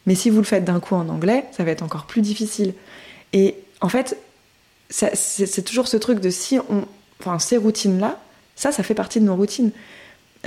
Mais 0.06 0.16
si 0.16 0.30
vous 0.30 0.38
le 0.38 0.44
faites 0.44 0.64
d'un 0.64 0.80
coup 0.80 0.96
en 0.96 1.10
anglais, 1.10 1.46
ça 1.52 1.64
va 1.64 1.72
être 1.72 1.84
encore 1.84 2.06
plus 2.06 2.22
difficile. 2.22 2.74
Et 3.34 3.56
en 3.82 3.90
fait, 3.90 4.18
c'est 4.90 5.64
toujours 5.64 5.88
ce 5.88 5.98
truc 5.98 6.20
de 6.20 6.30
si 6.30 6.60
on. 6.70 6.86
Enfin, 7.20 7.38
ces 7.38 7.58
routines-là, 7.58 8.20
ça, 8.56 8.72
ça 8.72 8.82
fait 8.82 8.96
partie 8.96 9.20
de 9.20 9.26
nos 9.26 9.36
routines. 9.36 9.72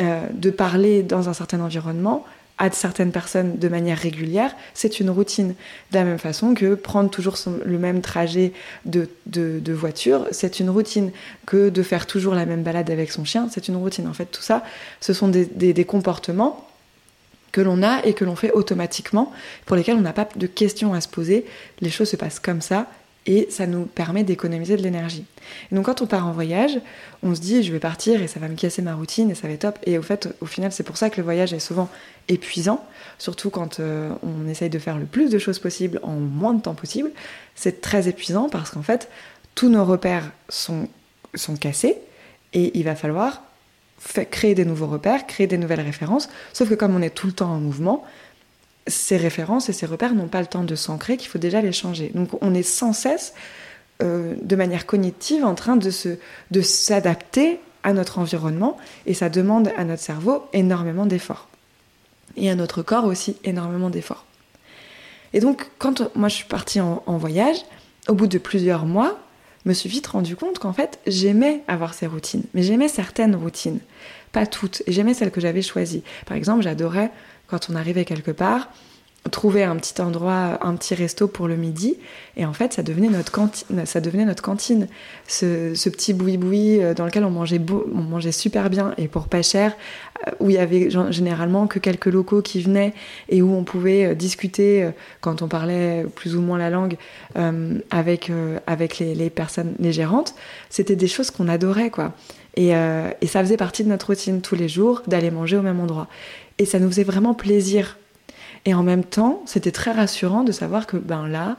Euh, 0.00 0.26
de 0.32 0.50
parler 0.50 1.04
dans 1.04 1.28
un 1.28 1.34
certain 1.34 1.60
environnement 1.60 2.24
à 2.58 2.68
certaines 2.72 3.12
personnes 3.12 3.58
de 3.58 3.68
manière 3.68 3.96
régulière, 3.96 4.52
c'est 4.74 4.98
une 4.98 5.08
routine. 5.08 5.54
De 5.92 5.98
la 5.98 6.04
même 6.04 6.18
façon 6.18 6.54
que 6.54 6.74
prendre 6.74 7.10
toujours 7.10 7.36
le 7.64 7.78
même 7.78 8.00
trajet 8.00 8.52
de, 8.86 9.08
voiture, 9.72 10.26
c'est 10.32 10.58
une 10.58 10.68
routine. 10.68 11.12
Que 11.46 11.68
de 11.68 11.82
faire 11.84 12.06
toujours 12.06 12.34
la 12.34 12.44
même 12.44 12.64
balade 12.64 12.90
avec 12.90 13.12
son 13.12 13.24
chien, 13.24 13.48
c'est 13.52 13.68
une 13.68 13.76
routine. 13.76 14.08
En 14.08 14.14
fait, 14.14 14.26
tout 14.26 14.42
ça, 14.42 14.64
ce 15.00 15.12
sont 15.12 15.28
des 15.28 15.84
comportements 15.84 16.66
que 17.54 17.60
l'on 17.60 17.84
a 17.84 18.04
et 18.04 18.14
que 18.14 18.24
l'on 18.24 18.34
fait 18.34 18.50
automatiquement, 18.50 19.32
pour 19.64 19.76
lesquels 19.76 19.96
on 19.96 20.00
n'a 20.00 20.12
pas 20.12 20.26
de 20.34 20.46
questions 20.48 20.92
à 20.92 21.00
se 21.00 21.06
poser. 21.06 21.46
Les 21.80 21.88
choses 21.88 22.10
se 22.10 22.16
passent 22.16 22.40
comme 22.40 22.60
ça 22.60 22.88
et 23.26 23.46
ça 23.48 23.68
nous 23.68 23.84
permet 23.84 24.24
d'économiser 24.24 24.76
de 24.76 24.82
l'énergie. 24.82 25.24
Et 25.70 25.76
donc 25.76 25.86
quand 25.86 26.02
on 26.02 26.06
part 26.06 26.26
en 26.26 26.32
voyage, 26.32 26.80
on 27.22 27.32
se 27.32 27.40
dit 27.40 27.62
je 27.62 27.70
vais 27.70 27.78
partir 27.78 28.20
et 28.20 28.26
ça 28.26 28.40
va 28.40 28.48
me 28.48 28.56
casser 28.56 28.82
ma 28.82 28.96
routine 28.96 29.30
et 29.30 29.36
ça 29.36 29.46
va 29.46 29.54
être 29.54 29.60
top. 29.60 29.78
Et 29.86 29.98
au 29.98 30.02
fait, 30.02 30.34
au 30.40 30.46
final, 30.46 30.72
c'est 30.72 30.82
pour 30.82 30.96
ça 30.96 31.10
que 31.10 31.16
le 31.18 31.22
voyage 31.22 31.52
est 31.52 31.60
souvent 31.60 31.88
épuisant, 32.26 32.84
surtout 33.20 33.50
quand 33.50 33.78
euh, 33.78 34.10
on 34.24 34.48
essaye 34.48 34.68
de 34.68 34.80
faire 34.80 34.98
le 34.98 35.06
plus 35.06 35.30
de 35.30 35.38
choses 35.38 35.60
possible 35.60 36.00
en 36.02 36.14
moins 36.14 36.54
de 36.54 36.60
temps 36.60 36.74
possible. 36.74 37.12
C'est 37.54 37.80
très 37.80 38.08
épuisant 38.08 38.48
parce 38.48 38.70
qu'en 38.70 38.82
fait, 38.82 39.08
tous 39.54 39.68
nos 39.68 39.84
repères 39.84 40.28
sont, 40.48 40.88
sont 41.36 41.54
cassés 41.54 41.98
et 42.52 42.76
il 42.76 42.82
va 42.82 42.96
falloir 42.96 43.42
créer 44.30 44.54
des 44.54 44.64
nouveaux 44.64 44.86
repères, 44.86 45.26
créer 45.26 45.46
des 45.46 45.58
nouvelles 45.58 45.80
références. 45.80 46.28
Sauf 46.52 46.68
que 46.68 46.74
comme 46.74 46.94
on 46.94 47.02
est 47.02 47.14
tout 47.14 47.26
le 47.26 47.32
temps 47.32 47.50
en 47.50 47.58
mouvement, 47.58 48.04
ces 48.86 49.16
références 49.16 49.68
et 49.68 49.72
ces 49.72 49.86
repères 49.86 50.14
n'ont 50.14 50.28
pas 50.28 50.40
le 50.40 50.46
temps 50.46 50.64
de 50.64 50.74
s'ancrer, 50.74 51.16
qu'il 51.16 51.28
faut 51.28 51.38
déjà 51.38 51.60
les 51.60 51.72
changer. 51.72 52.10
Donc 52.14 52.30
on 52.42 52.54
est 52.54 52.62
sans 52.62 52.92
cesse, 52.92 53.34
euh, 54.02 54.34
de 54.42 54.56
manière 54.56 54.86
cognitive, 54.86 55.44
en 55.44 55.54
train 55.54 55.76
de, 55.76 55.90
de 56.50 56.60
s'adapter 56.60 57.60
à 57.82 57.92
notre 57.92 58.18
environnement 58.18 58.76
et 59.06 59.14
ça 59.14 59.28
demande 59.28 59.70
à 59.76 59.84
notre 59.84 60.02
cerveau 60.02 60.44
énormément 60.52 61.06
d'efforts. 61.06 61.48
Et 62.36 62.50
à 62.50 62.54
notre 62.54 62.82
corps 62.82 63.04
aussi 63.04 63.36
énormément 63.44 63.90
d'efforts. 63.90 64.24
Et 65.32 65.40
donc 65.40 65.70
quand 65.78 66.10
moi 66.16 66.28
je 66.28 66.34
suis 66.36 66.46
partie 66.46 66.80
en, 66.80 67.02
voyage, 67.18 67.58
au 68.08 68.14
bout 68.14 68.26
de 68.26 68.38
plusieurs 68.38 68.86
mois, 68.86 69.18
me 69.64 69.72
suis 69.72 69.88
vite 69.88 70.06
rendu 70.06 70.36
compte 70.36 70.58
qu'en 70.58 70.72
fait 70.72 70.98
j'aimais 71.06 71.62
avoir 71.68 71.94
ces 71.94 72.06
routines, 72.06 72.44
mais 72.54 72.62
j'aimais 72.62 72.88
certaines 72.88 73.34
routines, 73.34 73.80
pas 74.32 74.46
toutes, 74.46 74.82
et 74.86 74.92
j'aimais 74.92 75.14
celles 75.14 75.30
que 75.30 75.40
j'avais 75.40 75.62
choisies. 75.62 76.02
Par 76.26 76.36
exemple, 76.36 76.62
j'adorais 76.62 77.10
quand 77.46 77.68
on 77.70 77.74
arrivait 77.74 78.04
quelque 78.04 78.30
part, 78.30 78.68
trouver 79.30 79.64
un 79.64 79.76
petit 79.76 80.00
endroit, 80.02 80.58
un 80.62 80.74
petit 80.76 80.94
resto 80.94 81.28
pour 81.28 81.48
le 81.48 81.56
midi, 81.56 81.96
et 82.36 82.44
en 82.44 82.52
fait, 82.52 82.74
ça 82.74 82.82
devenait 82.82 83.08
notre 83.08 83.32
cantine. 83.32 83.86
Ça 83.86 84.00
devenait 84.00 84.24
notre 84.24 84.42
cantine. 84.42 84.86
Ce, 85.26 85.72
petit 85.88 86.12
boui-boui 86.12 86.82
euh, 86.82 86.94
dans 86.94 87.06
lequel 87.06 87.24
on 87.24 87.30
mangeait, 87.30 87.60
on 87.70 88.02
mangeait 88.02 88.32
super 88.32 88.70
bien 88.70 88.94
et 88.98 89.08
pour 89.08 89.28
pas 89.28 89.42
cher, 89.42 89.76
où 90.40 90.50
il 90.50 90.56
y 90.56 90.58
avait 90.58 90.90
généralement 91.10 91.66
que 91.66 91.78
quelques 91.78 92.06
locaux 92.06 92.42
qui 92.42 92.62
venaient 92.62 92.92
et 93.28 93.42
où 93.42 93.54
on 93.54 93.64
pouvait 93.64 94.06
euh, 94.06 94.14
discuter 94.14 94.90
quand 95.20 95.42
on 95.42 95.48
parlait 95.48 96.04
plus 96.14 96.36
ou 96.36 96.40
moins 96.40 96.58
la 96.58 96.70
langue 96.70 96.96
avec 97.90 98.30
avec 98.66 98.98
les, 98.98 99.14
les, 99.14 99.30
personnes, 99.30 99.74
les 99.78 99.92
gérantes. 99.92 100.34
C'était 100.70 100.96
des 100.96 101.08
choses 101.08 101.30
qu'on 101.30 101.48
adorait, 101.48 101.90
quoi. 101.90 102.12
Et, 102.56 102.68
et 102.68 103.26
ça 103.26 103.40
faisait 103.40 103.56
partie 103.56 103.82
de 103.84 103.88
notre 103.88 104.06
routine 104.06 104.40
tous 104.40 104.54
les 104.54 104.68
jours 104.68 105.02
d'aller 105.06 105.30
manger 105.30 105.56
au 105.56 105.62
même 105.62 105.80
endroit. 105.80 106.08
Et 106.58 106.64
ça 106.64 106.78
nous 106.78 106.88
faisait 106.88 107.04
vraiment 107.04 107.34
plaisir. 107.34 107.98
Et 108.64 108.74
en 108.74 108.82
même 108.82 109.04
temps, 109.04 109.42
c'était 109.46 109.72
très 109.72 109.92
rassurant 109.92 110.44
de 110.44 110.52
savoir 110.52 110.86
que 110.86 110.96
ben 110.96 111.26
là, 111.26 111.56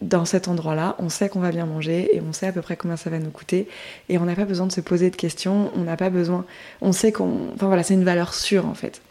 dans 0.00 0.24
cet 0.24 0.48
endroit-là, 0.48 0.96
on 0.98 1.08
sait 1.08 1.28
qu'on 1.28 1.40
va 1.40 1.50
bien 1.50 1.66
manger 1.66 2.14
et 2.14 2.20
on 2.20 2.32
sait 2.32 2.46
à 2.46 2.52
peu 2.52 2.62
près 2.62 2.76
combien 2.76 2.96
ça 2.96 3.10
va 3.10 3.18
nous 3.18 3.30
coûter 3.30 3.68
et 4.08 4.16
on 4.18 4.24
n'a 4.24 4.34
pas 4.34 4.46
besoin 4.46 4.66
de 4.66 4.72
se 4.72 4.80
poser 4.80 5.10
de 5.10 5.16
questions, 5.16 5.70
on 5.76 5.82
n'a 5.82 5.96
pas 5.96 6.08
besoin, 6.08 6.46
on 6.80 6.92
sait 6.92 7.12
qu'on, 7.12 7.50
enfin 7.54 7.66
voilà, 7.66 7.82
c'est 7.82 7.94
une 7.94 8.04
valeur 8.04 8.32
sûre 8.32 8.66
en 8.66 8.74
fait. 8.74 9.02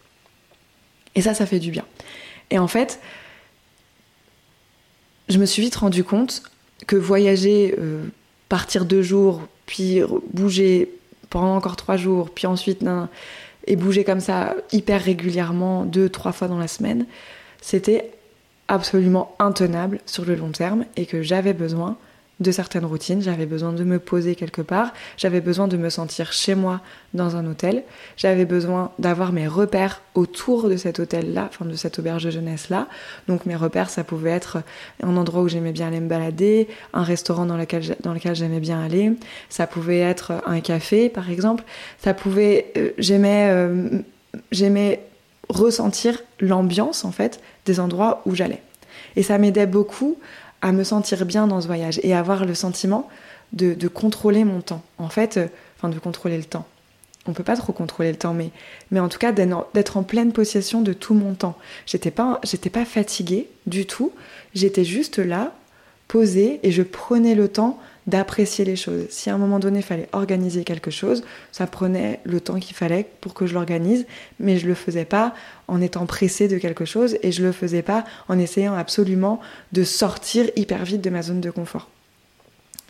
Et 1.15 1.21
ça, 1.21 1.33
ça 1.33 1.45
fait 1.45 1.59
du 1.59 1.71
bien. 1.71 1.85
Et 2.49 2.57
en 2.57 2.67
fait, 2.67 2.99
je 5.27 5.37
me 5.37 5.45
suis 5.45 5.61
vite 5.61 5.75
rendu 5.75 6.03
compte 6.03 6.43
que 6.87 6.95
voyager, 6.95 7.75
euh, 7.77 8.05
partir 8.47 8.85
deux 8.85 9.03
jours, 9.03 9.41
puis 9.67 10.01
bouger 10.33 10.91
pendant 11.29 11.55
encore 11.55 11.75
trois 11.75 11.97
jours, 11.97 12.31
puis 12.31 12.47
ensuite 12.47 12.83
et 13.67 13.75
bouger 13.75 14.03
comme 14.03 14.19
ça 14.19 14.55
hyper 14.71 15.03
régulièrement, 15.03 15.85
deux, 15.85 16.09
trois 16.09 16.31
fois 16.31 16.47
dans 16.47 16.57
la 16.57 16.67
semaine, 16.67 17.05
c'était 17.61 18.09
absolument 18.69 19.35
intenable 19.39 19.99
sur 20.05 20.23
le 20.23 20.35
long 20.35 20.51
terme 20.51 20.85
et 20.95 21.05
que 21.05 21.21
j'avais 21.21 21.53
besoin 21.53 21.97
de 22.39 22.51
certaines 22.51 22.85
routines, 22.85 23.21
j'avais 23.21 23.45
besoin 23.45 23.73
de 23.73 23.83
me 23.83 23.99
poser 23.99 24.35
quelque 24.35 24.61
part, 24.61 24.93
j'avais 25.17 25.41
besoin 25.41 25.67
de 25.67 25.75
me 25.75 25.89
sentir 25.89 26.31
chez 26.31 26.55
moi 26.55 26.79
dans 27.13 27.35
un 27.35 27.45
hôtel, 27.45 27.83
j'avais 28.15 28.45
besoin 28.45 28.91
d'avoir 28.97 29.33
mes 29.33 29.45
repères 29.47 30.01
autour 30.15 30.69
de 30.69 30.77
cet 30.77 30.99
hôtel-là, 30.99 31.49
enfin 31.49 31.65
de 31.65 31.75
cette 31.75 31.99
auberge 31.99 32.23
de 32.23 32.29
jeunesse-là. 32.29 32.87
Donc 33.27 33.45
mes 33.45 33.57
repères, 33.57 33.89
ça 33.89 34.05
pouvait 34.05 34.29
être 34.29 34.59
un 35.03 35.17
endroit 35.17 35.41
où 35.41 35.49
j'aimais 35.49 35.73
bien 35.73 35.87
aller 35.87 35.99
me 35.99 36.07
balader, 36.07 36.69
un 36.93 37.03
restaurant 37.03 37.45
dans 37.45 37.57
lequel, 37.57 37.97
dans 38.01 38.13
lequel 38.13 38.35
j'aimais 38.35 38.61
bien 38.61 38.81
aller, 38.81 39.11
ça 39.49 39.67
pouvait 39.67 39.99
être 39.99 40.41
un 40.45 40.61
café 40.61 41.09
par 41.09 41.29
exemple, 41.29 41.65
ça 42.01 42.13
pouvait, 42.13 42.71
euh, 42.77 42.91
j'aimais, 42.97 43.49
euh, 43.49 43.99
j'aimais 44.53 45.01
ressentir 45.49 46.21
l'ambiance 46.39 47.03
en 47.05 47.11
fait 47.11 47.41
des 47.65 47.79
endroits 47.79 48.21
où 48.25 48.35
j'allais. 48.35 48.61
Et 49.15 49.23
ça 49.23 49.37
m'aidait 49.37 49.65
beaucoup 49.65 50.17
à 50.61 50.71
me 50.71 50.83
sentir 50.83 51.25
bien 51.25 51.47
dans 51.47 51.61
ce 51.61 51.67
voyage 51.67 51.99
et 52.03 52.13
avoir 52.13 52.45
le 52.45 52.53
sentiment 52.53 53.09
de, 53.53 53.87
contrôler 53.87 54.43
mon 54.43 54.61
temps. 54.61 54.83
En 54.97 55.09
fait, 55.09 55.37
euh, 55.37 55.47
enfin 55.77 55.89
de 55.89 55.99
contrôler 55.99 56.37
le 56.37 56.43
temps. 56.43 56.67
On 57.25 57.33
peut 57.33 57.43
pas 57.43 57.55
trop 57.55 57.73
contrôler 57.73 58.11
le 58.11 58.17
temps, 58.17 58.33
mais, 58.33 58.49
mais 58.91 58.99
en 58.99 59.09
tout 59.09 59.19
cas 59.19 59.31
d'être 59.31 59.97
en 59.97 60.03
pleine 60.03 60.31
possession 60.31 60.81
de 60.81 60.93
tout 60.93 61.13
mon 61.13 61.33
temps. 61.33 61.57
J'étais 61.85 62.11
pas, 62.11 62.39
j'étais 62.43 62.69
pas 62.69 62.85
fatiguée 62.85 63.49
du 63.67 63.85
tout. 63.85 64.11
J'étais 64.53 64.85
juste 64.85 65.19
là, 65.19 65.53
posée, 66.07 66.59
et 66.63 66.71
je 66.71 66.81
prenais 66.81 67.35
le 67.35 67.47
temps 67.47 67.79
d'apprécier 68.09 68.65
les 68.65 68.75
choses. 68.75 69.05
Si 69.09 69.29
à 69.29 69.35
un 69.35 69.37
moment 69.37 69.59
donné 69.59 69.79
il 69.79 69.85
fallait 69.85 70.09
organiser 70.11 70.63
quelque 70.63 70.91
chose, 70.91 71.23
ça 71.51 71.67
prenait 71.67 72.19
le 72.23 72.41
temps 72.41 72.59
qu'il 72.59 72.75
fallait 72.75 73.07
pour 73.21 73.33
que 73.33 73.45
je 73.45 73.53
l'organise, 73.53 74.05
mais 74.39 74.57
je 74.57 74.67
le 74.67 74.73
faisais 74.73 75.05
pas 75.05 75.33
en 75.67 75.81
étant 75.81 76.05
pressée 76.05 76.47
de 76.47 76.57
quelque 76.57 76.85
chose 76.85 77.17
et 77.23 77.31
je 77.31 77.43
le 77.43 77.51
faisais 77.51 77.81
pas 77.81 78.03
en 78.27 78.37
essayant 78.37 78.73
absolument 78.73 79.39
de 79.71 79.83
sortir 79.83 80.49
hyper 80.55 80.83
vite 80.83 81.01
de 81.01 81.09
ma 81.09 81.21
zone 81.21 81.41
de 81.41 81.51
confort. 81.51 81.89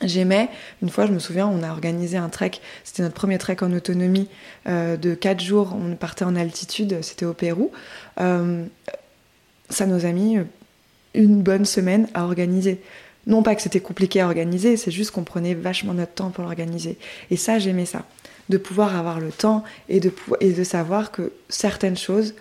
J'aimais, 0.01 0.49
une 0.81 0.89
fois 0.89 1.05
je 1.05 1.11
me 1.11 1.19
souviens, 1.19 1.47
on 1.47 1.61
a 1.61 1.71
organisé 1.71 2.15
un 2.15 2.29
trek, 2.29 2.51
c'était 2.85 3.03
notre 3.03 3.15
premier 3.15 3.37
trek 3.37 3.57
en 3.61 3.73
autonomie 3.73 4.29
euh, 4.67 4.95
de 4.95 5.13
4 5.13 5.41
jours, 5.41 5.75
on 5.75 5.95
partait 5.95 6.23
en 6.23 6.37
altitude, 6.37 6.99
c'était 7.01 7.25
au 7.25 7.33
Pérou. 7.33 7.71
Euh, 8.21 8.63
ça 9.69 9.85
nous 9.85 10.05
a 10.05 10.11
mis 10.13 10.37
une 11.13 11.41
bonne 11.41 11.65
semaine 11.65 12.07
à 12.13 12.23
organiser. 12.23 12.81
Non 13.29 13.43
pas 13.43 13.55
que 13.55 13.61
c'était 13.61 13.79
compliqué 13.79 14.21
à 14.21 14.25
organiser, 14.25 14.75
c'est 14.75 14.89
juste 14.89 15.11
qu'on 15.11 15.23
prenait 15.23 15.53
vachement 15.53 15.93
notre 15.93 16.13
temps 16.13 16.31
pour 16.31 16.43
l'organiser. 16.43 16.97
Et 17.29 17.37
ça, 17.37 17.59
j'aimais 17.59 17.85
ça. 17.85 18.03
De 18.49 18.57
pouvoir 18.57 18.97
avoir 18.97 19.19
le 19.19 19.29
temps 19.29 19.63
et 19.87 19.99
de, 19.99 20.63
savoir 20.63 21.11
que 21.11 21.31
certaines 21.47 21.95
choses 21.95 22.33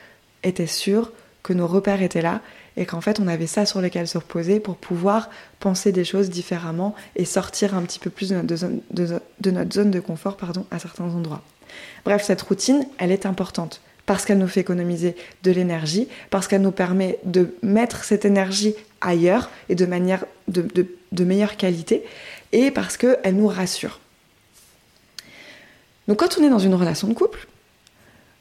étaient 0.43 0.67
sûres, 0.67 1.13
que 1.43 1.53
nos 1.53 1.67
repères 1.67 2.01
étaient 2.01 2.23
là, 2.23 2.41
et 2.79 2.87
qu'en 2.87 3.03
fait, 3.03 3.21
on 3.21 3.29
avait 3.29 3.47
ça 3.47 3.67
sur 3.67 3.83
lesquels 3.83 4.09
se 4.09 4.17
reposer 4.17 4.61
pour 4.61 4.77
pouvoir 4.77 5.29
penser 5.61 5.93
des 5.93 6.05
choses 6.05 6.31
différemment 6.31 6.95
et 7.17 7.27
sortir 7.27 7.75
un 7.75 7.83
petit 7.83 7.99
peu 7.99 8.09
plus 8.09 8.31
de 8.31 8.37
notre 8.37 8.57
zone 8.57 8.81
de, 8.91 9.21
de, 9.41 9.51
notre 9.51 9.75
zone 9.75 9.91
de 9.91 10.01
confort 10.01 10.39
pardon, 10.39 10.65
à 10.71 10.79
certains 10.79 11.05
endroits. 11.05 11.43
Bref, 12.07 12.23
cette 12.25 12.41
routine, 12.41 12.87
elle 12.97 13.13
est 13.13 13.27
importante 13.27 13.83
parce 14.09 14.25
qu'elle 14.25 14.39
nous 14.39 14.49
fait 14.49 14.61
économiser 14.61 15.15
de 15.43 15.51
l'énergie, 15.51 16.09
parce 16.31 16.49
qu'elle 16.49 16.63
nous 16.63 16.73
permet 16.73 17.19
de 17.25 17.55
mettre 17.63 18.05
cette 18.05 18.25
énergie 18.25 18.75
ailleurs 19.03 19.51
et 19.69 19.75
de 19.75 19.85
manière 19.85 20.25
de, 20.49 21.25
meilleure 21.25 21.59
qualité, 21.59 22.03
et 22.53 22.71
parce 22.71 22.97
qu'elle 22.97 23.37
nous 23.37 23.49
rassure. 23.49 24.01
Donc 26.09 26.21
quand 26.21 26.39
on 26.39 26.43
est 26.43 26.49
dans 26.49 26.59
une 26.59 26.75
relation 26.75 27.07
de 27.07 27.13
couple, 27.13 27.47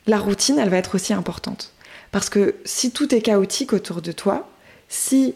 la 0.05 0.19
routine, 0.19 0.57
elle 0.57 0.69
va 0.69 0.77
être 0.77 0.95
aussi 0.95 1.11
importante. 1.11 1.73
Parce 2.13 2.29
que 2.29 2.55
si 2.63 2.91
tout 2.91 3.13
est 3.13 3.21
chaotique 3.21 3.73
autour 3.73 4.01
de 4.01 4.13
toi, 4.13 4.49
si 4.87 5.35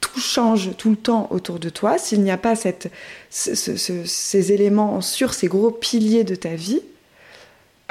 tout 0.00 0.18
change 0.18 0.76
tout 0.76 0.90
le 0.90 0.96
temps 0.96 1.28
autour 1.30 1.60
de 1.60 1.68
toi, 1.68 1.96
s'il 1.96 2.22
n'y 2.22 2.32
a 2.32 2.38
pas 2.38 2.56
cette, 2.56 2.90
ces 3.30 4.52
éléments 4.52 5.00
sur 5.00 5.32
ces 5.32 5.46
gros 5.46 5.70
piliers 5.70 6.24
de 6.24 6.34
ta 6.34 6.56
vie, 6.56 6.80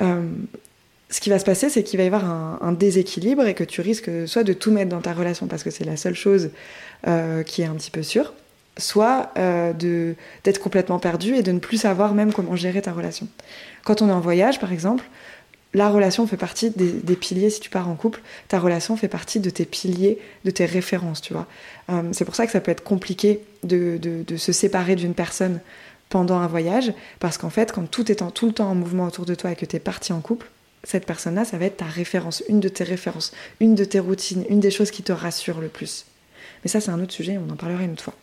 euh, 0.01 0.27
ce 1.09 1.21
qui 1.21 1.29
va 1.29 1.39
se 1.39 1.45
passer, 1.45 1.69
c'est 1.69 1.83
qu'il 1.83 1.97
va 1.97 2.03
y 2.03 2.07
avoir 2.07 2.25
un, 2.25 2.71
déséquilibre 2.73 3.45
et 3.47 3.53
que 3.53 3.63
tu 3.63 3.81
risques 3.81 4.09
soit 4.27 4.43
de 4.43 4.53
tout 4.53 4.71
mettre 4.71 4.89
dans 4.89 5.01
ta 5.01 5.13
relation 5.13 5.47
parce 5.47 5.63
que 5.63 5.69
c'est 5.69 5.85
la 5.85 5.95
seule 5.95 6.15
chose 6.15 6.49
euh, 7.07 7.43
qui 7.43 7.61
est 7.61 7.65
un 7.65 7.75
petit 7.75 7.91
peu 7.91 8.03
sûre, 8.03 8.33
soit 8.77 9.31
euh, 9.37 9.71
d'être 10.43 10.59
complètement 10.59 10.99
perdu 10.99 11.35
et 11.35 11.43
de 11.43 11.51
ne 11.51 11.59
plus 11.59 11.77
savoir 11.77 12.13
même 12.13 12.33
comment 12.33 12.55
gérer 12.55 12.81
ta 12.81 12.91
relation. 12.91 13.27
Quand 13.85 14.01
on 14.01 14.09
est 14.09 14.13
en 14.13 14.19
voyage, 14.19 14.59
par 14.59 14.73
exemple, 14.73 15.05
la 15.73 15.89
relation 15.89 16.25
fait 16.27 16.37
partie 16.37 16.71
des, 16.71 17.15
piliers, 17.15 17.49
si 17.49 17.59
tu 17.59 17.69
pars 17.69 17.87
en 17.87 17.95
couple, 17.95 18.21
ta 18.47 18.59
relation 18.59 18.97
fait 18.97 19.07
partie 19.07 19.39
de 19.39 19.49
tes 19.49 19.65
piliers, 19.65 20.17
de 20.43 20.51
tes 20.51 20.65
références, 20.65 21.21
tu 21.21 21.33
vois. 21.33 21.45
Euh, 21.89 22.03
c'est 22.11 22.25
pour 22.25 22.35
ça 22.35 22.45
que 22.45 22.51
ça 22.51 22.59
peut 22.61 22.71
être 22.71 22.83
compliqué 22.83 23.41
de, 23.63 24.23
se 24.37 24.51
séparer 24.51 24.95
d'une 24.95 25.13
personne 25.13 25.59
pendant 26.09 26.37
un 26.39 26.47
voyage, 26.47 26.93
parce 27.19 27.37
qu'en 27.37 27.49
fait, 27.49 27.71
quand 27.71 27.89
tout 27.89 28.11
est 28.11 28.21
en, 28.21 28.31
tout 28.31 28.47
le 28.47 28.53
temps 28.53 28.69
en 28.69 28.75
mouvement 28.75 29.05
autour 29.05 29.25
de 29.25 29.35
toi 29.35 29.51
et 29.51 29.55
que 29.55 29.65
tu 29.65 29.75
es 29.75 29.79
parti 29.79 30.13
en 30.13 30.21
couple, 30.21 30.47
cette 30.83 31.05
personne-là, 31.05 31.45
ça 31.45 31.57
va 31.57 31.65
être 31.65 31.77
ta 31.77 31.85
référence, 31.85 32.43
une 32.47 32.59
de 32.59 32.69
tes 32.69 32.83
références, 32.83 33.33
une 33.59 33.75
de 33.75 33.83
tes 33.83 33.99
routines, 33.99 34.45
une 34.49 34.59
des 34.59 34.71
choses 34.71 34.91
qui 34.91 35.03
te 35.03 35.11
rassurent 35.11 35.61
le 35.61 35.67
plus. 35.67 36.05
Mais 36.63 36.69
ça, 36.69 36.79
c'est 36.79 36.91
un 36.91 37.01
autre 37.01 37.13
sujet, 37.13 37.37
on 37.37 37.51
en 37.51 37.55
parlera 37.55 37.83
une 37.83 37.93
autre 37.93 38.03
fois. 38.03 38.15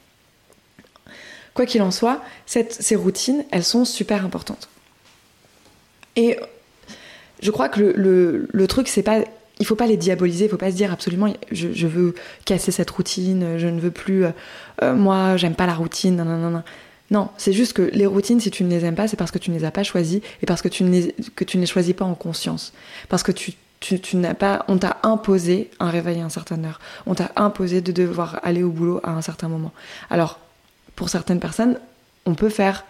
Quoi 1.54 1.66
qu'il 1.66 1.82
en 1.82 1.90
soit, 1.90 2.20
ces 2.46 2.96
routines, 2.96 3.44
elles 3.52 3.64
sont 3.64 3.84
super 3.84 4.24
importantes. 4.24 4.68
Et 6.16 6.38
je 7.40 7.50
crois 7.50 7.68
que 7.68 7.80
le, 7.80 8.66
truc, 8.66 8.88
c'est 8.88 9.02
pas. 9.02 9.20
Il 9.60 9.66
faut 9.66 9.76
pas 9.76 9.86
les 9.86 9.96
diaboliser, 9.96 10.46
il 10.46 10.50
faut 10.50 10.56
pas 10.56 10.72
se 10.72 10.76
dire 10.76 10.92
absolument 10.92 11.32
je, 11.52 11.86
veux 11.86 12.16
casser 12.44 12.72
cette 12.72 12.90
routine, 12.90 13.56
je 13.56 13.68
ne 13.68 13.78
veux 13.78 13.92
plus. 13.92 14.24
Euh, 14.24 14.30
euh, 14.82 14.94
moi, 14.94 15.36
j'aime 15.36 15.54
pas 15.54 15.66
la 15.66 15.74
routine, 15.74 16.16
non, 16.16 16.24
non, 16.24 16.50
non. 16.50 16.62
Non, 17.10 17.28
c'est 17.36 17.52
juste 17.52 17.74
que 17.74 17.82
les 17.82 18.06
routines, 18.06 18.40
si 18.40 18.50
tu 18.50 18.64
ne 18.64 18.70
les 18.70 18.84
aimes 18.84 18.94
pas, 18.94 19.08
c'est 19.08 19.16
parce 19.16 19.30
que 19.30 19.38
tu 19.38 19.50
ne 19.50 19.58
les 19.58 19.64
as 19.64 19.70
pas 19.70 19.82
choisies 19.82 20.22
et 20.42 20.46
parce 20.46 20.62
que 20.62 20.68
tu 20.68 20.84
ne 20.84 20.90
les, 20.90 21.14
que 21.36 21.44
tu 21.44 21.58
ne 21.58 21.66
choisis 21.66 21.94
pas 21.94 22.04
en 22.04 22.14
conscience. 22.14 22.72
Parce 23.08 23.22
que 23.22 23.32
tu, 23.32 23.54
n'as 24.16 24.34
pas, 24.34 24.64
on 24.68 24.78
t'a 24.78 24.98
imposé 25.02 25.70
un 25.80 25.90
réveil 25.90 26.18
à 26.20 26.22
une 26.22 26.30
certaine 26.30 26.64
heure. 26.64 26.80
On 27.06 27.14
t'a 27.14 27.30
imposé 27.36 27.82
de 27.82 27.92
devoir 27.92 28.40
aller 28.42 28.62
au 28.62 28.70
boulot 28.70 29.00
à 29.02 29.10
un 29.10 29.20
certain 29.20 29.48
moment. 29.48 29.72
Alors, 30.08 30.38
pour 30.96 31.10
certaines 31.10 31.40
personnes, 31.40 31.78
on 32.24 32.34
peut 32.34 32.48
faire, 32.48 32.86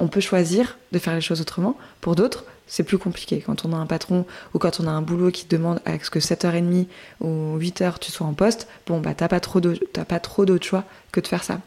on 0.00 0.08
peut 0.08 0.20
choisir 0.20 0.76
de 0.92 0.98
faire 0.98 1.14
les 1.14 1.22
choses 1.22 1.40
autrement. 1.40 1.78
Pour 2.02 2.14
d'autres, 2.14 2.44
c'est 2.66 2.82
plus 2.82 2.98
compliqué. 2.98 3.40
Quand 3.40 3.64
on 3.64 3.72
a 3.72 3.76
un 3.76 3.86
patron 3.86 4.26
ou 4.52 4.58
quand 4.58 4.80
on 4.80 4.86
a 4.86 4.90
un 4.90 5.00
boulot 5.00 5.30
qui 5.30 5.46
demande 5.46 5.80
à 5.86 5.98
ce 5.98 6.10
que 6.10 6.18
7h30 6.18 6.86
ou 7.20 7.58
8h 7.58 7.98
tu 8.00 8.12
sois 8.12 8.26
en 8.26 8.34
poste, 8.34 8.68
bon, 8.86 9.00
bah 9.00 9.14
t'as 9.14 9.28
pas 9.28 9.40
trop 9.40 9.60
d'autres 9.60 10.66
choix 10.66 10.84
que 11.10 11.20
de 11.20 11.26
faire 11.26 11.44
ça. 11.44 11.60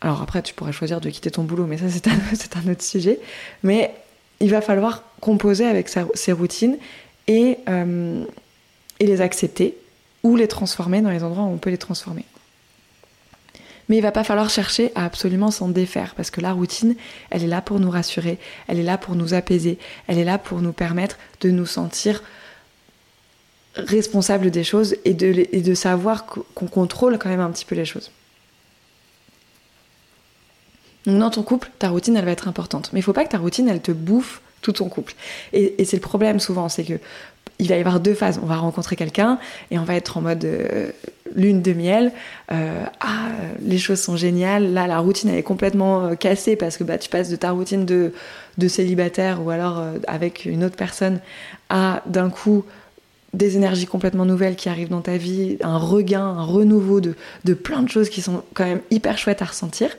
Alors 0.00 0.22
après, 0.22 0.42
tu 0.42 0.54
pourrais 0.54 0.72
choisir 0.72 1.00
de 1.00 1.10
quitter 1.10 1.30
ton 1.30 1.44
boulot, 1.44 1.66
mais 1.66 1.78
ça 1.78 1.86
c'est 1.88 2.06
un, 2.56 2.70
autre 2.72 2.82
sujet. 2.82 3.20
Mais 3.62 3.94
il 4.40 4.50
va 4.50 4.60
falloir 4.60 5.04
composer 5.20 5.66
avec 5.66 5.88
ses 6.14 6.32
routines 6.32 6.78
et, 7.26 7.58
euh, 7.68 8.24
et 8.98 9.06
les 9.06 9.20
accepter 9.20 9.76
ou 10.22 10.36
les 10.36 10.48
transformer 10.48 11.02
dans 11.02 11.10
les 11.10 11.22
endroits 11.22 11.44
où 11.44 11.52
on 11.52 11.58
peut 11.58 11.70
les 11.70 11.78
transformer. 11.78 12.24
Mais 13.88 13.96
il 13.96 14.02
va 14.02 14.12
pas 14.12 14.24
falloir 14.24 14.48
chercher 14.48 14.92
à 14.94 15.04
absolument 15.04 15.50
s'en 15.50 15.68
défaire 15.68 16.14
parce 16.14 16.30
que 16.30 16.40
la 16.40 16.52
routine, 16.52 16.94
elle 17.30 17.42
est 17.42 17.48
là 17.48 17.60
pour 17.60 17.80
nous 17.80 17.90
rassurer, 17.90 18.38
elle 18.68 18.78
est 18.78 18.84
là 18.84 18.96
pour 18.96 19.16
nous 19.16 19.34
apaiser, 19.34 19.78
elle 20.06 20.16
est 20.16 20.24
là 20.24 20.38
pour 20.38 20.62
nous 20.62 20.72
permettre 20.72 21.18
de 21.40 21.50
nous 21.50 21.66
sentir 21.66 22.22
responsables 23.74 24.50
des 24.50 24.64
choses 24.64 24.96
et 25.04 25.12
de 25.12 25.74
savoir 25.74 26.24
qu'on 26.26 26.66
contrôle 26.66 27.18
quand 27.18 27.28
même 27.28 27.40
un 27.40 27.50
petit 27.50 27.64
peu 27.64 27.74
les 27.74 27.84
choses. 27.84 28.10
Donc 31.06 31.18
dans 31.18 31.30
ton 31.30 31.42
couple, 31.42 31.70
ta 31.78 31.88
routine, 31.88 32.16
elle 32.16 32.24
va 32.24 32.30
être 32.30 32.48
importante. 32.48 32.90
Mais 32.92 33.00
il 33.00 33.02
faut 33.02 33.12
pas 33.12 33.24
que 33.24 33.30
ta 33.30 33.38
routine, 33.38 33.68
elle 33.68 33.80
te 33.80 33.92
bouffe 33.92 34.40
tout 34.60 34.72
ton 34.72 34.88
couple. 34.88 35.14
Et, 35.52 35.84
c'est 35.84 35.96
le 35.96 36.02
problème 36.02 36.40
souvent, 36.40 36.68
c'est 36.68 36.84
que 36.84 36.98
il 37.58 37.68
va 37.68 37.76
y 37.76 37.80
avoir 37.80 38.00
deux 38.00 38.14
phases. 38.14 38.40
On 38.42 38.46
va 38.46 38.56
rencontrer 38.56 38.96
quelqu'un 38.96 39.38
et 39.70 39.78
on 39.78 39.84
va 39.84 39.94
être 39.94 40.16
en 40.16 40.22
mode 40.22 40.44
euh, 40.46 40.90
lune 41.34 41.60
de 41.60 41.74
miel. 41.74 42.10
Euh, 42.52 42.84
ah, 43.00 43.28
les 43.62 43.76
choses 43.76 44.00
sont 44.00 44.16
géniales. 44.16 44.72
Là, 44.72 44.86
la 44.86 44.98
routine 44.98 45.28
elle 45.28 45.36
est 45.36 45.42
complètement 45.42 46.06
euh, 46.06 46.14
cassée 46.14 46.56
parce 46.56 46.78
que 46.78 46.84
bah, 46.84 46.96
tu 46.96 47.10
passes 47.10 47.28
de 47.28 47.36
ta 47.36 47.50
routine 47.50 47.84
de, 47.84 48.14
de 48.56 48.68
célibataire 48.68 49.44
ou 49.44 49.50
alors 49.50 49.84
avec 50.06 50.46
une 50.46 50.64
autre 50.64 50.76
personne 50.76 51.20
à 51.68 52.02
d'un 52.06 52.30
coup 52.30 52.64
des 53.34 53.56
énergies 53.56 53.86
complètement 53.86 54.24
nouvelles 54.24 54.56
qui 54.56 54.70
arrivent 54.70 54.88
dans 54.88 55.02
ta 55.02 55.18
vie, 55.18 55.58
un 55.62 55.76
regain, 55.76 56.24
un 56.24 56.44
renouveau 56.44 57.00
de, 57.00 57.14
de 57.44 57.54
plein 57.54 57.82
de 57.82 57.90
choses 57.90 58.08
qui 58.08 58.22
sont 58.22 58.42
quand 58.54 58.64
même 58.64 58.80
hyper 58.90 59.18
chouettes 59.18 59.42
à 59.42 59.44
ressentir. 59.44 59.90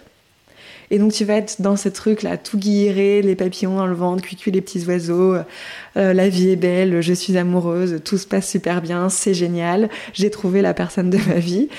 Et 0.92 1.00
donc 1.00 1.14
tu 1.14 1.24
vas 1.24 1.36
être 1.36 1.62
dans 1.62 1.78
ce 1.78 1.88
truc 1.88 2.22
là, 2.22 2.36
tout 2.36 2.58
guilleré, 2.58 3.22
les 3.22 3.36
papillons 3.36 3.78
dans 3.78 3.88
le 3.88 3.96
ventre, 3.96 4.22
cuicui 4.22 4.52
les 4.52 4.60
petits 4.60 4.86
oiseaux, 4.86 5.36
euh, 5.96 6.14
la 6.14 6.28
vie 6.28 6.50
est 6.50 6.58
belle, 6.58 7.00
je 7.00 7.14
suis 7.14 7.38
amoureuse, 7.38 8.02
tout 8.04 8.18
se 8.18 8.28
passe 8.28 8.50
super 8.50 8.82
bien, 8.82 9.08
c'est 9.08 9.34
génial, 9.34 9.90
j'ai 10.14 10.30
trouvé 10.30 10.62
la 10.62 10.74
personne 10.74 11.10
de 11.10 11.18
ma 11.30 11.40
vie. 11.40 11.70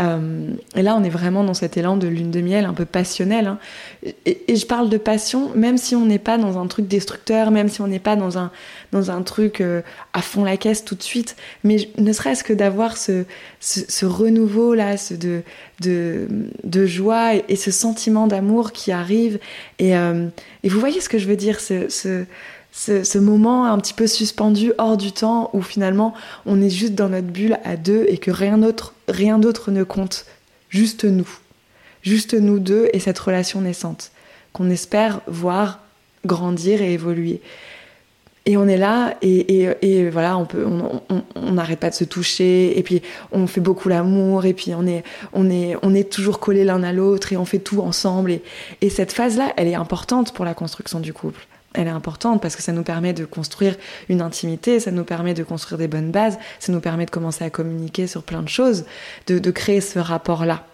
Euh, 0.00 0.48
et 0.74 0.82
là, 0.82 0.96
on 0.96 1.04
est 1.04 1.10
vraiment 1.10 1.44
dans 1.44 1.54
cet 1.54 1.76
élan 1.76 1.96
de 1.96 2.08
lune 2.08 2.30
de 2.30 2.40
miel 2.40 2.64
un 2.64 2.72
peu 2.72 2.84
passionnel. 2.84 3.46
Hein. 3.46 3.58
Et, 4.26 4.56
je 4.56 4.66
parle 4.66 4.88
de 4.88 4.96
passion, 4.96 5.50
même 5.54 5.78
si 5.78 5.94
on 5.94 6.06
n'est 6.06 6.18
pas 6.18 6.38
dans 6.38 6.58
un 6.58 6.66
truc 6.66 6.88
destructeur, 6.88 7.50
même 7.50 7.68
si 7.68 7.80
on 7.80 7.86
n'est 7.86 7.98
pas 7.98 8.16
dans 8.16 8.38
un, 8.38 8.50
dans 8.92 9.10
un 9.10 9.22
truc 9.22 9.60
euh, 9.60 9.82
à 10.12 10.22
fond 10.22 10.44
la 10.44 10.56
caisse 10.56 10.84
tout 10.84 10.94
de 10.94 11.02
suite, 11.02 11.36
mais 11.64 11.88
ne 11.98 12.12
serait-ce 12.12 12.44
que 12.44 12.52
d'avoir 12.52 12.96
ce, 12.96 13.24
ce, 13.60 14.06
renouveau 14.06 14.74
là, 14.74 14.96
ce 14.96 15.14
de, 15.14 15.42
de, 15.80 16.28
de 16.64 16.86
joie 16.86 17.34
et, 17.34 17.56
ce 17.56 17.70
sentiment 17.70 18.26
d'amour 18.26 18.72
qui 18.72 18.92
arrive. 18.92 19.38
Et, 19.78 19.96
euh, 19.96 20.28
et, 20.64 20.68
vous 20.68 20.80
voyez 20.80 21.00
ce 21.00 21.08
que 21.08 21.18
je 21.18 21.26
veux 21.26 21.36
dire, 21.36 21.60
ce 21.60 22.26
ce, 22.72 23.18
moment 23.18 23.66
un 23.66 23.78
petit 23.78 23.92
peu 23.92 24.06
suspendu 24.06 24.72
hors 24.78 24.96
du 24.96 25.12
temps 25.12 25.50
où 25.52 25.60
finalement 25.60 26.14
on 26.46 26.60
est 26.60 26.70
juste 26.70 26.94
dans 26.94 27.10
notre 27.10 27.28
bulle 27.28 27.58
à 27.64 27.76
deux 27.76 28.06
et 28.08 28.16
que 28.16 28.30
rien 28.30 28.58
d'autre, 28.58 28.94
rien 29.08 29.38
d'autre 29.38 29.70
ne 29.70 29.84
compte, 29.84 30.24
juste 30.70 31.04
nous, 31.04 31.28
juste 32.02 32.34
nous 32.34 32.58
deux 32.58 32.88
et 32.94 32.98
cette 32.98 33.18
relation 33.18 33.60
naissante 33.60 34.10
qu'on 34.54 34.70
espère 34.70 35.20
voir 35.26 35.80
grandir 36.24 36.82
et 36.82 36.94
évoluer. 36.94 37.40
Et 38.44 38.56
on 38.56 38.66
est 38.66 38.76
là 38.76 39.14
et, 39.22 40.08
voilà, 40.10 40.36
on 40.36 40.46
peut, 40.46 40.66
on 40.66 41.52
n'arrête 41.52 41.78
pas 41.78 41.90
de 41.90 41.94
se 41.94 42.02
toucher 42.02 42.76
et 42.76 42.82
puis 42.82 43.00
on 43.30 43.46
fait 43.46 43.60
beaucoup 43.60 43.88
l'amour 43.88 44.46
et 44.46 44.52
puis 44.52 44.74
on 44.74 44.84
est, 44.84 45.04
on 45.32 45.48
est, 45.48 45.76
on 45.82 45.94
est 45.94 46.10
toujours 46.10 46.40
collés 46.40 46.64
l'un 46.64 46.82
à 46.82 46.92
l'autre 46.92 47.32
et 47.32 47.36
on 47.36 47.44
fait 47.44 47.60
tout 47.60 47.82
ensemble. 47.82 48.32
Et, 48.32 48.42
et 48.80 48.90
cette 48.90 49.12
phase-là, 49.12 49.52
elle 49.56 49.68
est 49.68 49.76
importante 49.76 50.32
pour 50.32 50.44
la 50.44 50.54
construction 50.54 50.98
du 50.98 51.12
couple 51.12 51.46
elle 51.74 51.86
est 51.86 51.90
importante 51.90 52.42
parce 52.42 52.56
que 52.56 52.62
ça 52.62 52.72
nous 52.72 52.82
permet 52.82 53.12
de 53.12 53.24
construire 53.24 53.76
une 54.08 54.20
intimité, 54.20 54.80
ça 54.80 54.90
nous 54.90 55.04
permet 55.04 55.34
de 55.34 55.42
construire 55.42 55.78
des 55.78 55.88
bonnes 55.88 56.10
bases, 56.10 56.38
ça 56.58 56.72
nous 56.72 56.80
permet 56.80 57.06
de 57.06 57.10
commencer 57.10 57.44
à 57.44 57.50
communiquer 57.50 58.06
sur 58.06 58.22
plein 58.22 58.42
de 58.42 58.48
choses, 58.48 58.84
de, 59.26 59.50
créer 59.50 59.80
ce 59.80 59.98
rapport-là. 59.98 60.64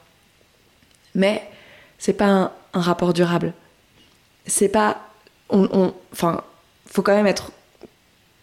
Mais 1.14 1.42
c'est 1.98 2.12
pas 2.12 2.52
un, 2.72 2.80
rapport 2.80 3.12
durable. 3.12 3.52
C'est 4.46 4.68
pas. 4.68 4.98
On, 5.50 5.92
enfin, 6.12 6.42
faut 6.86 7.02
quand 7.02 7.14
même 7.14 7.26
être 7.26 7.52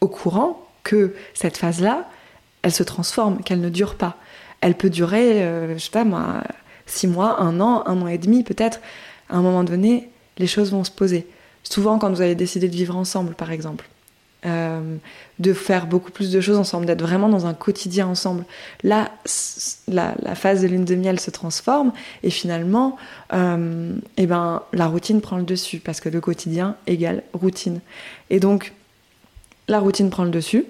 au 0.02 0.08
courant 0.08 0.68
que 0.84 1.16
cette 1.34 1.58
phase-là, 1.58 2.10
elle 2.64 2.74
se 2.74 2.84
transforme, 2.84 3.42
qu'elle 3.44 3.62
ne 3.62 3.70
dure 3.70 3.96
pas. 3.96 4.18
Elle 4.62 4.76
peut 4.76 4.90
durer, 4.90 5.44
euh, 5.44 5.78
je 5.78 5.84
sais 5.84 5.92
pas 5.92 6.04
moi, 6.04 6.44
six 6.86 7.08
mois, 7.08 7.40
un 7.40 7.60
an, 7.60 7.84
un 7.86 8.02
an 8.02 8.08
et 8.08 8.18
demi 8.18 8.44
peut-être. 8.44 8.80
À 9.30 9.38
un 9.38 9.42
moment 9.42 9.64
donné, 9.64 10.10
les 10.38 10.48
choses 10.48 10.72
vont 10.72 10.84
se 10.84 10.92
poser 10.92 11.28
souvent 11.70 12.00
quand 12.00 12.10
vous 12.10 12.22
allez 12.22 12.36
décider 12.36 12.70
de 12.70 12.76
vivre 12.76 12.96
ensemble, 12.96 13.34
par 13.36 13.52
exemple. 13.52 13.86
Euh, 14.46 14.98
de 15.40 15.54
faire 15.54 15.88
beaucoup 15.88 16.12
plus 16.12 16.32
de 16.32 16.40
choses 16.40 16.58
ensemble, 16.58 16.86
d'être 16.86 17.02
vraiment 17.02 17.30
dans 17.30 17.48
un 17.48 17.56
quotidien 17.56 18.06
ensemble. 18.08 18.46
Là, 18.84 19.12
la, 19.88 20.14
phase 20.36 20.62
de 20.62 20.68
lune 20.68 20.86
de 20.86 20.94
miel 20.94 21.20
se 21.20 21.32
transforme 21.32 21.92
et 22.22 22.30
finalement, 22.30 22.96
euh, 23.34 23.96
eh 24.18 24.28
ben, 24.28 24.62
la 24.72 24.86
routine 24.86 25.20
prend 25.20 25.38
le 25.38 25.44
dessus 25.44 25.80
parce 25.80 26.00
que 26.00 26.10
le 26.10 26.22
quotidien 26.22 26.78
égale 26.86 27.24
routine. 27.34 27.82
Et 28.30 28.40
donc, 28.40 28.74
la 29.68 29.80
routine 29.80 30.12
prend 30.12 30.24
le 30.24 30.30
dessus 30.30 30.66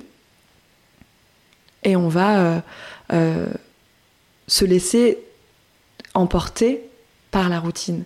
et 1.84 1.95
on 1.95 2.08
va 2.08 2.63
euh, 3.12 3.45
se 4.47 4.63
laisser 4.63 5.19
emporter 6.13 6.81
par 7.29 7.49
la 7.49 7.60
routine 7.60 8.05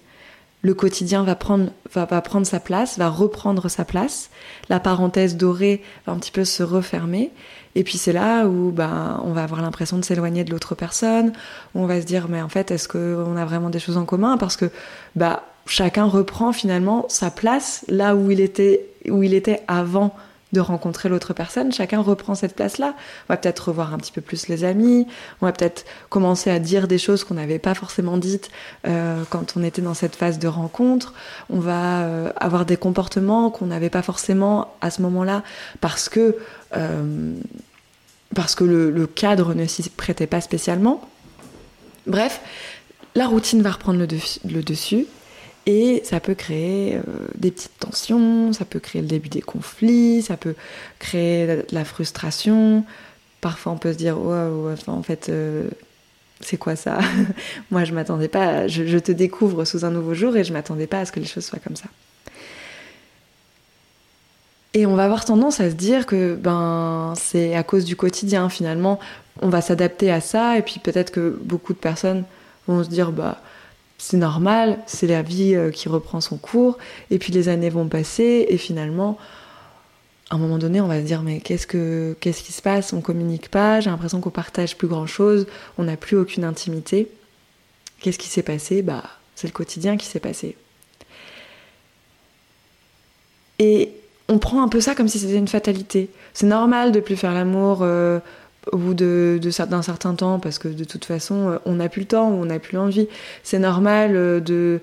le 0.62 0.74
quotidien 0.74 1.24
va 1.24 1.36
prendre, 1.36 1.72
va, 1.94 2.06
prendre 2.22 2.46
sa 2.46 2.60
place, 2.60 2.98
va 2.98 3.10
reprendre 3.10 3.70
sa 3.70 3.86
place, 3.86 4.30
la 4.70 4.80
parenthèse 4.80 5.38
dorée 5.38 5.82
va 6.06 6.14
un 6.14 6.18
petit 6.18 6.32
peu 6.32 6.44
se 6.44 6.64
refermer, 6.64 7.32
et 7.76 7.84
puis 7.84 7.98
c'est 7.98 8.12
là 8.12 8.46
où 8.46 8.72
bah, 8.72 9.22
on 9.24 9.32
va 9.32 9.44
avoir 9.44 9.62
l'impression 9.62 9.98
de 9.98 10.04
s'éloigner 10.04 10.44
de 10.44 10.52
l'autre 10.52 10.76
personne, 10.76 11.32
où 11.74 11.82
on 11.82 11.86
va 11.86 12.02
se 12.02 12.06
dire 12.06 12.28
mais 12.30 12.42
en 12.42 12.50
fait 12.50 12.72
est-ce 12.72 12.88
qu'on 12.88 13.38
a 13.38 13.46
vraiment 13.46 13.70
des 13.70 13.80
choses 13.80 13.98
en 13.98 14.06
commun? 14.06 14.38
Parce 14.38 14.58
que 14.58 14.70
bah, 15.16 15.44
chacun 15.66 16.06
reprend 16.06 16.52
finalement 16.52 17.06
sa 17.08 17.32
place 17.32 17.86
là 17.88 18.16
où 18.16 18.30
il 18.32 18.42
était, 18.42 18.86
où 19.08 19.24
il 19.24 19.34
était 19.34 19.62
avant 19.68 20.14
de 20.52 20.60
rencontrer 20.60 21.10
l'autre 21.10 21.34
personne, 21.34 21.72
chacun 21.72 22.02
reprend 22.02 22.34
cette 22.34 22.56
place-là. 22.56 22.96
On 23.28 23.34
va 23.34 23.38
peut-être 23.38 23.70
revoir 23.70 23.94
un 23.94 23.98
petit 23.98 24.12
peu 24.12 24.22
plus 24.22 24.48
les 24.48 24.64
amis, 24.64 25.08
on 25.42 25.46
va 25.46 25.52
peut-être 25.52 25.86
commencer 26.10 26.50
à 26.50 26.60
dire 26.60 26.88
des 26.88 26.98
choses 26.98 27.24
qu'on 27.24 27.36
n'avait 27.36 27.60
pas 27.60 27.76
forcément 27.76 28.18
dites 28.18 28.50
euh, 28.88 29.24
quand 29.30 29.54
on 29.56 29.64
était 29.64 29.82
dans 29.82 29.94
cette 29.94 30.16
phase 30.16 30.40
de 30.40 30.48
rencontre, 30.48 31.14
on 31.50 31.60
va 31.60 32.02
euh, 32.02 32.32
avoir 32.38 32.66
des 32.66 32.78
comportements 32.78 33.52
qu'on 33.52 33.68
n'avait 33.68 33.92
pas 33.92 34.02
forcément 34.02 34.74
à 34.82 34.90
ce 34.90 35.02
moment-là 35.04 35.44
parce 35.82 36.10
que, 36.10 36.38
euh, 36.76 37.34
parce 38.34 38.56
que 38.56 38.64
le, 38.64 39.08
cadre 39.08 39.54
ne 39.54 39.66
s'y 39.66 39.88
prêtait 39.90 40.28
pas 40.28 40.42
spécialement. 40.42 41.02
Bref, 42.08 42.42
la 43.16 43.28
routine 43.28 43.62
va 43.62 43.72
reprendre 43.72 44.00
le 44.00 44.64
dessus 44.64 45.06
et 45.66 46.02
ça 46.04 46.20
peut 46.20 46.36
créer 46.36 46.96
euh, 46.96 47.02
des 47.36 47.52
petites 47.52 47.78
tensions, 47.80 48.54
ça 48.54 48.66
peut 48.66 48.80
créer 48.80 49.02
le 49.02 49.08
début 49.08 49.30
des 49.30 49.42
conflits, 49.42 50.22
ça 50.22 50.38
peut 50.38 50.56
créer 51.00 51.48
de 51.48 51.66
la 51.72 51.86
frustration. 51.86 52.86
Parfois, 53.42 53.74
on 53.74 53.78
peut 53.78 53.94
se 53.94 53.98
dire, 53.98 54.18
en 54.18 55.04
fait, 55.04 55.30
euh, 55.30 55.70
c'est 56.42 56.58
quoi 56.58 56.76
ça? 56.76 57.00
Moi, 57.72 57.84
je 57.84 57.94
m'attendais 57.94 58.28
pas, 58.28 58.68
je, 58.68 58.86
je, 58.86 58.98
te 58.98 59.12
découvre 59.12 59.66
sous 59.66 59.86
un 59.86 59.92
nouveau 59.92 60.14
jour 60.14 60.36
et 60.36 60.44
je 60.44 60.54
m'attendais 60.54 60.88
pas 60.88 61.02
à 61.02 61.06
ce 61.06 61.12
que 61.12 61.20
les 61.20 61.26
choses 61.26 61.46
soient 61.46 61.60
comme 61.60 61.76
ça. 61.76 61.88
Et 64.74 64.86
on 64.86 64.96
va 64.96 65.06
avoir 65.06 65.26
tendance 65.26 65.60
à 65.60 65.70
se 65.70 65.76
dire 65.76 66.06
que 66.06 66.36
ben 66.36 67.14
c'est 67.16 67.56
à 67.56 67.64
cause 67.64 67.86
du 67.86 67.96
quotidien 67.96 68.50
finalement, 68.50 69.00
on 69.42 69.50
va 69.50 69.62
s'adapter 69.62 70.12
à 70.12 70.22
ça 70.22 70.58
et 70.58 70.62
puis 70.62 70.80
peut-être 70.80 71.12
que 71.12 71.40
beaucoup 71.44 71.74
de 71.74 71.80
personnes 71.80 72.24
vont 72.68 72.84
se 72.84 72.90
dire 72.90 73.12
bah 73.12 73.42
c'est 74.00 74.18
normal, 74.18 74.80
c'est 74.88 75.06
la 75.06 75.22
vie 75.22 75.54
euh, 75.54 75.70
qui 75.70 75.90
reprend 75.90 76.22
son 76.22 76.38
cours, 76.38 76.78
et 77.12 77.20
puis 77.20 77.32
les 77.32 77.50
années 77.50 77.70
vont 77.70 77.88
passer, 77.88 78.48
et 78.50 78.58
finalement, 78.58 79.20
à 80.30 80.36
un 80.36 80.38
moment 80.38 80.58
donné, 80.58 80.80
on 80.80 80.88
va 80.88 81.02
se 81.02 81.06
dire 81.06 81.22
mais 81.22 81.40
qu'est-ce 81.42 81.68
que 81.68 82.16
qui 82.22 82.34
se 82.34 82.62
passe? 82.62 82.94
On 82.94 83.02
communique 83.02 83.50
pas, 83.50 83.82
j'ai 83.82 83.90
l'impression 83.90 84.22
qu'on 84.22 84.30
partage 84.30 84.78
plus 84.78 84.88
grand-chose, 84.88 85.48
on 85.78 85.84
n'a 85.84 85.98
plus 85.98 86.18
aucune 86.18 86.46
intimité. 86.46 87.10
Qu'est-ce 88.00 88.18
qui 88.18 88.30
s'est 88.30 88.44
passé? 88.44 88.82
Bah, 88.82 89.04
c'est 89.36 89.48
le 89.48 89.54
quotidien 89.54 89.98
qui 89.98 90.06
s'est 90.06 90.20
passé. 90.20 90.56
Et 93.58 93.92
on 94.30 94.38
prend 94.38 94.64
un 94.64 94.70
peu 94.70 94.80
ça 94.80 94.96
comme 94.96 95.10
si 95.10 95.20
c'était 95.20 95.36
une 95.36 95.48
fatalité. 95.48 96.10
C'est 96.34 96.46
normal 96.46 96.94
de 96.94 97.02
plus 97.02 97.18
faire 97.18 97.34
l'amour 97.34 97.80
euh, 97.82 98.20
au 98.72 98.78
bout 98.78 98.94
de, 98.94 99.40
d'un 99.70 99.82
certain 99.82 100.14
temps, 100.16 100.40
parce 100.40 100.60
que 100.60 100.68
de 100.68 100.84
toute 100.84 101.06
façon, 101.06 101.50
euh, 101.50 101.58
on 101.66 101.76
n'a 101.76 101.90
plus 101.90 102.02
le 102.02 102.08
temps, 102.08 102.30
on 102.30 102.46
n'a 102.46 102.60
plus 102.60 102.76
l'envie. 102.76 103.08
C'est 103.44 103.60
normal 103.60 104.16
euh, 104.16 104.40
de 104.40 104.82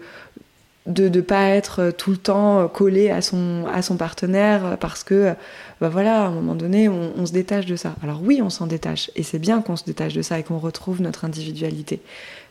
de 0.87 1.09
ne 1.09 1.21
pas 1.21 1.49
être 1.49 1.81
euh, 1.83 1.91
tout 1.91 2.13
le 2.13 2.17
temps 2.17 2.69
collé 2.69 3.11
à 3.11 3.21
son, 3.21 3.65
à 3.75 3.83
son 3.83 3.97
partenaire 3.97 4.77
parce 4.79 5.03
que, 5.03 5.35
bah 5.81 5.89
voilà, 5.89 6.23
à 6.23 6.27
un 6.29 6.31
moment 6.31 6.55
donné, 6.55 6.89
on, 6.89 7.13
on 7.17 7.27
se 7.27 7.33
détache 7.33 7.67
de 7.67 7.75
ça. 7.75 7.97
Alors 8.05 8.21
oui, 8.23 8.41
on 8.41 8.51
s'en 8.51 8.69
détache, 8.69 9.11
et 9.17 9.25
c'est 9.25 9.41
bien 9.41 9.63
qu'on 9.63 9.75
se 9.77 9.85
détache 9.85 10.15
de 10.15 10.23
ça 10.23 10.39
et 10.39 10.45
qu'on 10.45 10.59
retrouve 10.59 11.03
notre 11.03 11.25
individualité. 11.25 12.01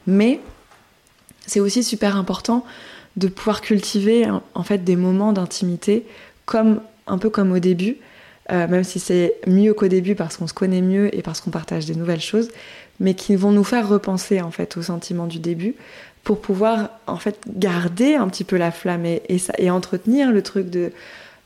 Mais 0.06 0.42
c'est 1.48 1.62
aussi 1.62 1.84
super 1.84 2.18
important 2.18 2.66
de 3.16 3.30
pouvoir 3.30 3.62
cultiver 3.62 4.28
en 4.54 4.64
fait 4.64 4.84
des 4.84 4.98
moments 4.98 5.32
d'intimité 5.32 6.06
comme 6.46 6.82
un 7.08 7.18
peu 7.18 7.30
comme 7.30 7.52
au 7.52 7.60
début, 7.60 7.98
euh, 8.52 8.68
même 8.68 8.84
si 8.84 9.00
c'est 9.00 9.36
mieux 9.48 9.74
qu'au 9.74 9.88
début 9.88 10.16
parce 10.16 10.38
qu'on 10.38 10.48
se 10.48 10.54
connaît 10.54 10.82
mieux 10.82 11.16
et 11.16 11.22
parce 11.22 11.42
qu'on 11.42 11.52
partage 11.52 11.86
des 11.86 11.96
nouvelles 11.96 12.22
choses, 12.22 12.50
mais 13.00 13.14
qui 13.14 13.36
vont 13.36 13.52
nous 13.52 13.64
faire 13.64 13.88
repenser 13.88 14.42
en 14.42 14.52
fait 14.52 14.78
au 14.78 14.82
sentiment 14.82 15.28
du 15.28 15.40
début 15.40 15.76
pour 16.24 16.42
pouvoir 16.42 16.90
en 17.08 17.18
fait 17.18 17.40
garder 17.48 18.16
un 18.16 18.28
petit 18.28 18.44
peu 18.44 18.58
la 18.58 18.72
flamme 18.72 19.06
et, 19.06 19.22
et, 19.30 19.38
ça, 19.38 19.54
et 19.58 19.70
entretenir 19.70 20.32
le 20.32 20.42
truc 20.42 20.70
de 20.70 20.92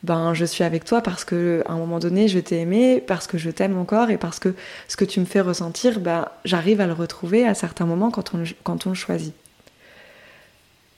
ben 0.03 0.33
je 0.33 0.45
suis 0.45 0.63
avec 0.63 0.85
toi 0.85 1.01
parce 1.01 1.25
que 1.25 1.61
à 1.67 1.73
un 1.73 1.77
moment 1.77 1.99
donné 1.99 2.27
je 2.27 2.39
t'ai 2.39 2.59
aimé, 2.59 3.03
parce 3.05 3.27
que 3.27 3.37
je 3.37 3.49
t'aime 3.49 3.77
encore 3.77 4.09
et 4.09 4.17
parce 4.17 4.39
que 4.39 4.53
ce 4.87 4.95
que 4.95 5.05
tu 5.05 5.19
me 5.19 5.25
fais 5.25 5.41
ressentir, 5.41 5.99
ben 5.99 6.27
j'arrive 6.45 6.81
à 6.81 6.87
le 6.87 6.93
retrouver 6.93 7.45
à 7.45 7.53
certains 7.53 7.85
moments 7.85 8.11
quand 8.11 8.33
on, 8.33 8.43
quand 8.63 8.87
on 8.87 8.89
le 8.89 8.95
choisit. 8.95 9.33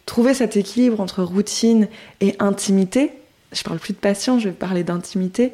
Trouver 0.05 0.33
cet 0.33 0.57
équilibre 0.57 0.99
entre 0.99 1.23
routine 1.23 1.87
et 2.19 2.35
intimité, 2.39 3.11
je 3.51 3.63
parle 3.63 3.79
plus 3.79 3.93
de 3.93 3.99
passion, 3.99 4.39
je 4.39 4.49
vais 4.49 4.55
parler 4.55 4.83
d'intimité, 4.83 5.53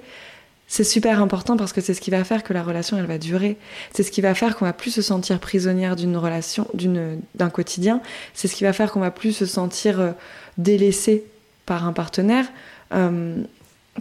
c'est 0.68 0.84
super 0.84 1.22
important 1.22 1.56
parce 1.56 1.72
que 1.72 1.80
c'est 1.80 1.94
ce 1.94 2.02
qui 2.02 2.12
va 2.12 2.24
faire 2.26 2.44
que 2.44 2.54
la 2.54 2.62
relation 2.62 2.98
elle 2.98 3.06
va 3.06 3.18
durer. 3.18 3.58
C'est 3.94 4.04
ce 4.04 4.12
qui 4.12 4.20
va 4.20 4.36
faire 4.36 4.58
qu'on 4.58 4.66
va 4.66 4.74
plus 4.74 4.92
se 4.92 5.02
sentir 5.02 5.40
prisonnière 5.40 5.96
d'une 5.96 6.18
relation, 6.18 6.68
d'une 6.74 7.22
d'un 7.36 7.50
quotidien. 7.50 8.02
C'est 8.34 8.50
ce 8.50 8.56
qui 8.56 8.66
va 8.66 8.74
faire 8.74 8.92
qu'on 8.92 9.00
va 9.00 9.12
plus 9.12 9.32
se 9.32 9.46
sentir 9.46 10.00
euh, 10.00 10.12
délaissé 10.58 11.26
par 11.66 11.88
un 11.88 11.94
partenaire 11.94 12.46
euh, 12.94 13.42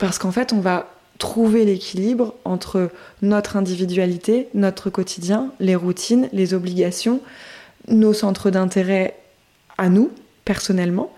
parce 0.00 0.18
qu'en 0.18 0.32
fait 0.32 0.52
on 0.52 0.60
va 0.60 0.90
trouver 1.18 1.64
l'équilibre 1.64 2.34
entre 2.44 2.90
notre 3.22 3.56
individualité, 3.56 4.48
notre 4.52 4.90
quotidien, 4.90 5.52
les 5.60 5.76
routines, 5.76 6.28
les 6.32 6.52
obligations, 6.52 7.20
nos 7.88 8.12
centres 8.12 8.50
d'intérêt 8.50 9.16
à 9.78 9.88
nous 9.88 10.10
personnellement 10.44 11.12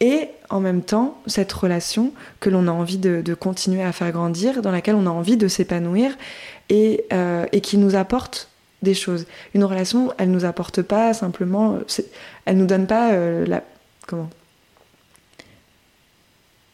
et 0.00 0.28
en 0.50 0.60
même 0.60 0.82
temps 0.82 1.20
cette 1.26 1.52
relation 1.52 2.12
que 2.40 2.50
l'on 2.50 2.68
a 2.68 2.70
envie 2.70 2.98
de, 2.98 3.34
continuer 3.34 3.82
à 3.82 3.92
faire 3.92 4.12
grandir, 4.12 4.62
dans 4.62 4.70
laquelle 4.70 4.94
on 4.94 5.06
a 5.06 5.10
envie 5.10 5.36
de 5.36 5.48
s'épanouir 5.48 6.16
et, 6.68 7.04
euh, 7.12 7.46
qui 7.46 7.78
nous 7.78 7.94
apporte 7.94 8.48
des 8.82 8.94
choses. 8.94 9.26
Une 9.54 9.64
relation, 9.64 10.12
elle 10.18 10.30
nous 10.30 10.44
apporte 10.44 10.82
pas 10.82 11.14
simplement, 11.14 11.78
elle 12.44 12.58
nous 12.58 12.66
donne 12.66 12.86
pas 12.86 13.12
euh, 13.12 13.46
la 13.46 13.62
comment? 14.06 14.30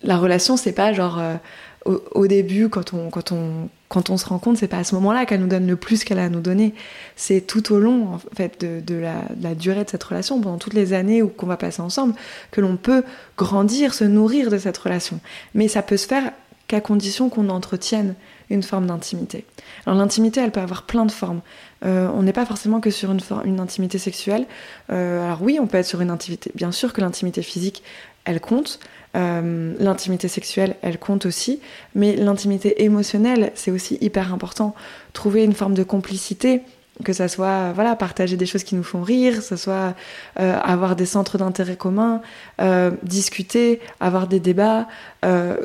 La 0.02 0.18
relation, 0.18 0.56
c'est 0.56 0.72
pas 0.72 0.92
genre 0.92 1.20
euh, 1.20 1.36
au, 1.84 2.02
au, 2.12 2.26
début 2.26 2.68
quand 2.68 2.92
on 2.92 3.08
quand 3.08 3.30
on 3.30 3.68
quand 3.92 4.08
on 4.08 4.16
se 4.16 4.24
rend 4.24 4.38
compte, 4.38 4.56
c'est 4.56 4.68
pas 4.68 4.78
à 4.78 4.84
ce 4.84 4.94
moment-là 4.94 5.26
qu'elle 5.26 5.40
nous 5.40 5.48
donne 5.48 5.66
le 5.66 5.76
plus 5.76 6.02
qu'elle 6.02 6.18
a 6.18 6.24
à 6.24 6.28
nous 6.30 6.40
donner. 6.40 6.72
C'est 7.14 7.42
tout 7.42 7.74
au 7.74 7.78
long, 7.78 8.14
en 8.14 8.18
fait, 8.34 8.64
de, 8.64 8.94
la, 8.94 9.54
durée 9.54 9.84
de 9.84 9.90
cette 9.90 10.02
relation, 10.02 10.40
pendant 10.40 10.56
toutes 10.56 10.72
les 10.72 10.94
années 10.94 11.22
qu'on 11.36 11.46
va 11.46 11.58
passer 11.58 11.82
ensemble, 11.82 12.14
que 12.52 12.62
l'on 12.62 12.78
peut 12.78 13.04
grandir, 13.36 13.92
se 13.92 14.04
nourrir 14.04 14.48
de 14.48 14.56
cette 14.56 14.78
relation. 14.78 15.20
Mais 15.54 15.68
ça 15.68 15.82
peut 15.82 15.98
se 15.98 16.06
faire 16.06 16.32
qu'à 16.68 16.80
condition 16.80 17.28
qu'on 17.28 17.50
entretienne 17.50 18.14
une 18.48 18.62
forme 18.62 18.86
d'intimité. 18.86 19.44
Alors 19.84 19.98
l'intimité, 19.98 20.40
elle 20.40 20.52
peut 20.52 20.60
avoir 20.60 20.84
plein 20.84 21.04
de 21.04 21.12
formes. 21.12 21.42
Euh, 21.84 22.08
on 22.14 22.22
n'est 22.22 22.32
pas 22.32 22.46
forcément 22.46 22.80
que 22.80 22.90
sur 22.90 23.12
une, 23.12 23.20
une 23.44 23.60
intimité 23.60 23.98
sexuelle. 23.98 24.46
Euh, 24.90 25.24
alors 25.24 25.42
oui, 25.42 25.58
on 25.60 25.66
peut 25.66 25.78
être 25.78 25.86
sur 25.86 26.00
une 26.00 26.10
intimité. 26.10 26.50
Bien 26.54 26.72
sûr 26.72 26.94
que 26.94 27.02
l'intimité 27.02 27.42
physique, 27.42 27.82
elle 28.24 28.40
compte. 28.40 28.78
Euh, 29.14 29.74
l'intimité 29.78 30.28
sexuelle, 30.28 30.76
elle 30.80 30.98
compte 30.98 31.26
aussi, 31.26 31.60
mais 31.94 32.16
l'intimité 32.16 32.82
émotionnelle, 32.84 33.52
c'est 33.54 33.70
aussi 33.70 33.98
hyper 34.00 34.32
important. 34.32 34.74
Trouver 35.12 35.44
une 35.44 35.52
forme 35.52 35.74
de 35.74 35.82
complicité, 35.82 36.62
que 37.04 37.12
ça 37.12 37.28
soit 37.28 37.72
voilà 37.72 37.94
partager 37.94 38.36
des 38.36 38.46
choses 38.46 38.64
qui 38.64 38.74
nous 38.74 38.82
font 38.82 39.02
rire, 39.02 39.36
que 39.36 39.42
ça 39.42 39.56
soit 39.58 39.94
euh, 40.40 40.58
avoir 40.62 40.96
des 40.96 41.04
centres 41.04 41.36
d'intérêt 41.36 41.76
communs, 41.76 42.22
euh, 42.60 42.90
discuter, 43.02 43.80
avoir 44.00 44.26
des 44.26 44.40
débats, 44.40 44.86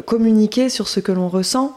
communiquer 0.06 0.70
sur 0.70 0.88
ce 0.88 1.00
que 1.00 1.12
l'on 1.12 1.30
ressent 1.30 1.76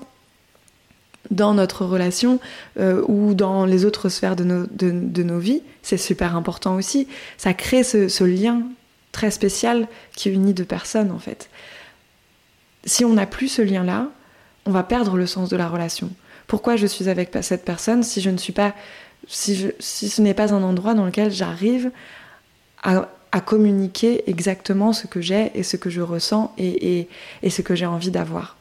dans 1.30 1.54
notre 1.54 1.84
relation 1.84 2.40
ou 2.78 3.34
dans 3.34 3.64
les 3.64 3.84
autres 3.84 4.08
sphères 4.08 4.36
de 4.36 4.44
nos, 4.44 4.66
de, 4.66 4.90
de 4.90 5.22
nos 5.22 5.38
vies, 5.38 5.62
c'est 5.82 5.96
super 5.96 6.36
important 6.36 6.74
aussi. 6.74 7.08
Ça 7.38 7.54
crée 7.54 7.84
ce 7.84 8.24
lien 8.24 8.62
très 9.12 9.30
spécial 9.30 9.88
qui 10.14 10.30
unit 10.30 10.54
deux 10.54 10.64
personnes 10.64 11.10
en 11.10 11.18
fait. 11.18 11.50
Si 12.84 13.04
on 13.04 13.12
n'a 13.12 13.26
plus 13.26 13.48
ce 13.48 13.62
lien-là, 13.62 14.08
on 14.66 14.70
va 14.70 14.82
perdre 14.82 15.16
le 15.16 15.26
sens 15.26 15.48
de 15.48 15.56
la 15.56 15.68
relation. 15.68 16.10
Pourquoi 16.46 16.76
je 16.76 16.86
suis 16.86 17.08
avec 17.08 17.36
cette 17.42 17.64
personne 17.64 18.02
si 18.02 18.20
je 18.20 18.30
ne 18.30 18.36
suis 18.36 18.52
pas, 18.52 18.74
si, 19.28 19.72
ce 19.80 20.22
n'est 20.22 20.34
pas 20.34 20.52
un 20.52 20.62
endroit 20.62 20.94
dans 20.94 21.04
lequel 21.04 21.30
j'arrive 21.30 21.90
à, 22.82 23.08
à, 23.32 23.40
communiquer 23.40 24.28
exactement 24.28 24.92
ce 24.92 25.06
que 25.06 25.20
j'ai 25.20 25.50
et 25.54 25.62
ce 25.62 25.76
que 25.76 25.90
je 25.90 26.00
ressens 26.00 26.52
et, 26.58 26.98
et, 26.98 27.08
et 27.42 27.50
ce 27.50 27.62
que 27.62 27.74
j'ai 27.74 27.86
envie 27.86 28.10
d'avoir? 28.10 28.56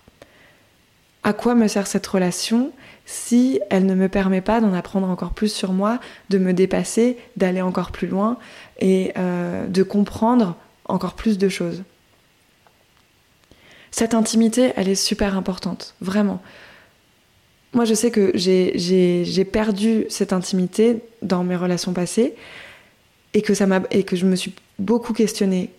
À 1.23 1.33
quoi 1.33 1.55
me 1.55 1.67
sert 1.67 1.87
cette 1.87 2.07
relation 2.07 2.71
si 3.11 3.59
elle 3.71 3.87
ne 3.87 3.95
me 3.95 4.07
permet 4.07 4.39
pas 4.39 4.61
d'en 4.61 4.71
apprendre 4.71 5.09
encore 5.09 5.33
plus 5.33 5.51
sur 5.51 5.73
moi, 5.73 5.99
de 6.29 6.37
me 6.37 6.53
dépasser, 6.53 7.17
d'aller 7.37 7.59
encore 7.59 7.91
plus 7.91 8.07
loin 8.07 8.37
et 8.79 9.13
euh, 9.17 9.65
de 9.65 9.81
comprendre 9.81 10.55
encore 10.85 11.15
plus 11.15 11.39
de 11.39 11.49
choses. 11.49 11.81
Cette 13.89 14.13
intimité, 14.13 14.73
elle 14.75 14.87
est 14.87 14.93
super 14.93 15.35
importante, 15.35 15.95
vraiment. 16.01 16.39
Moi, 17.73 17.83
je 17.83 17.95
sais 17.95 18.11
que 18.11 18.31
j'ai 18.35 19.45
perdu 19.45 20.05
cette 20.09 20.31
intimité 20.31 21.01
dans 21.23 21.43
mes 21.43 21.55
relations 21.55 21.93
passées 21.93 22.35
et 23.33 23.41
que, 23.41 23.53
et 23.89 24.03
que 24.03 24.15
je 24.17 24.27
me 24.27 24.35
suis 24.35 24.53
beaucoup 24.77 25.13
questionnée 25.13 25.71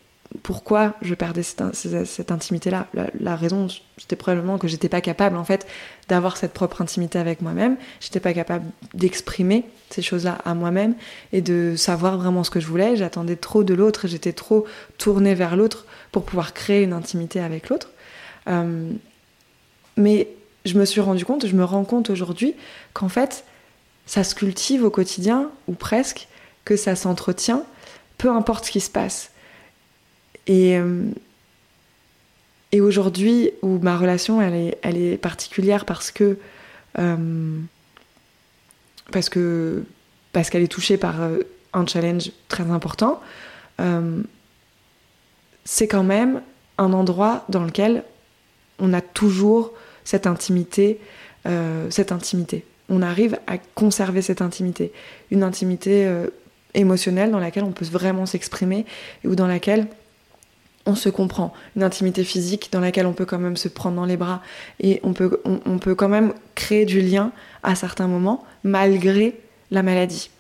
pourquoi 0.43 0.95
je 1.03 1.15
perdais 1.15 1.43
cette, 1.43 2.31
intimité-là. 2.31 2.87
La, 2.95 3.09
la, 3.19 3.37
raison, 3.37 3.67
c'était 3.99 4.17
probablement 4.17 4.59
que 4.59 4.69
j'étais 4.69 4.89
pas 4.89 5.01
capable, 5.01 5.37
en 5.37 5.45
fait, 5.45 5.67
d'avoir 6.09 6.37
cette 6.37 6.53
propre 6.53 6.83
intimité 6.83 7.19
avec 7.19 7.43
moi-même. 7.43 7.77
J'étais 8.01 8.21
pas 8.21 8.33
capable 8.33 8.65
d'exprimer 8.95 9.65
ces 9.91 10.03
choses-là 10.03 10.39
à 10.45 10.55
moi-même 10.55 10.95
et 11.33 11.41
de 11.41 11.75
savoir 11.77 12.17
vraiment 12.17 12.45
ce 12.45 12.51
que 12.51 12.61
je 12.61 12.67
voulais. 12.67 12.97
J'attendais 12.97 13.37
trop 13.37 13.65
de 13.65 13.75
l'autre 13.75 14.05
et 14.05 14.09
j'étais 14.09 14.33
trop 14.33 14.67
tournée 14.99 15.35
vers 15.35 15.57
l'autre 15.57 15.85
pour 16.13 16.25
pouvoir 16.25 16.55
créer 16.55 16.83
une 16.83 16.93
intimité 16.93 17.41
avec 17.41 17.69
l'autre. 17.69 17.91
Euh, 18.49 18.91
mais 19.97 20.29
je 20.65 20.79
me 20.79 20.85
suis 20.85 21.01
rendu 21.01 21.25
compte, 21.25 21.47
je 21.47 21.55
me 21.55 21.65
rends 21.65 21.85
compte 21.85 22.11
aujourd'hui 22.11 22.55
qu'en 22.93 23.09
fait, 23.09 23.45
ça 24.07 24.25
se 24.25 24.35
cultive 24.35 24.85
au 24.85 24.91
quotidien, 24.91 25.51
ou 25.69 25.73
presque, 25.73 26.29
que 26.65 26.77
ça 26.77 26.97
s'entretient, 26.97 27.65
peu 28.19 28.31
importe 28.31 28.67
ce 28.67 28.71
qui 28.71 28.81
se 28.81 28.91
passe. 28.91 29.30
Et, 30.51 30.77
euh, 30.77 31.05
et 32.73 32.81
aujourd'hui, 32.81 33.53
où 33.63 33.79
ma 33.79 33.97
relation, 33.97 34.43
elle 34.43 34.55
est, 34.55 34.79
elle 34.83 34.97
est 34.97 35.17
particulière 35.17 35.85
parce 35.85 36.11
que. 36.11 36.39
Euh, 36.99 37.59
parce 39.13 39.29
que 39.29 39.85
parce 40.33 40.51
qu'elle 40.51 40.63
est 40.63 40.69
touchée 40.69 40.97
par 40.97 41.23
euh, 41.23 41.39
un 41.73 41.87
challenge 41.87 42.33
très 42.49 42.65
important, 42.65 43.21
c'est 45.65 45.89
quand 45.89 46.03
même 46.03 46.43
un 46.77 46.93
endroit 46.93 47.45
dans 47.49 47.65
lequel 47.65 48.05
on 48.79 48.93
a 48.93 49.01
toujours 49.01 49.73
cette 50.05 50.27
intimité, 50.27 51.01
cette 51.89 52.13
intimité. 52.13 52.67
On 52.91 53.01
arrive 53.01 53.39
à 53.47 53.57
conserver 53.57 54.21
cette 54.21 54.43
intimité, 54.43 54.93
une 55.31 55.43
intimité 55.43 56.07
émotionnelle 56.75 57.31
dans 57.31 57.39
laquelle 57.39 57.65
on 57.65 57.73
peut 57.73 57.87
vraiment 57.87 58.27
s'exprimer 58.27 58.85
ou 59.25 59.35
dans 59.35 59.47
laquelle 59.47 59.87
on 60.91 60.95
se 60.95 61.09
comprend. 61.09 61.55
Une 61.77 61.83
intimité 61.83 62.25
physique 62.25 62.69
dans 62.73 62.81
laquelle 62.81 63.07
on 63.07 63.13
peut 63.13 63.25
quand 63.25 63.39
même 63.39 63.57
se 63.57 63.69
prendre 63.69 63.97
dans 63.97 64.05
les 64.05 64.17
bras 64.17 64.43
et 64.81 65.01
on 65.03 65.13
peut, 65.13 65.41
on, 65.45 65.79
peut 65.79 65.95
quand 65.95 66.09
même 66.09 66.35
créer 66.55 66.85
du 66.85 67.01
lien 67.01 67.33
à 67.63 67.75
certains 67.75 68.09
moments 68.09 68.45
malgré 68.65 69.39
la 69.71 69.83
maladie. 69.83 70.31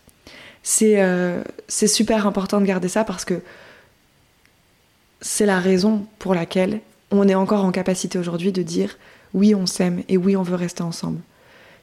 C'est 0.62 1.00
euh, 1.00 1.42
super 1.68 2.26
important 2.26 2.60
de 2.60 2.66
garder 2.66 2.88
ça 2.88 3.04
parce 3.04 3.24
que 3.24 3.40
c'est 5.20 5.46
la 5.46 5.60
raison 5.60 6.06
pour 6.18 6.34
laquelle 6.34 6.80
on 7.10 7.28
est 7.28 7.34
encore 7.34 7.64
en 7.64 7.72
capacité 7.72 8.18
aujourd'hui 8.18 8.52
de 8.52 8.62
dire 8.62 8.98
oui 9.32 9.54
on 9.54 9.66
s'aime 9.66 10.02
et 10.08 10.16
oui 10.16 10.36
on 10.36 10.42
veut 10.42 10.56
rester 10.56 10.82
ensemble. 10.82 11.20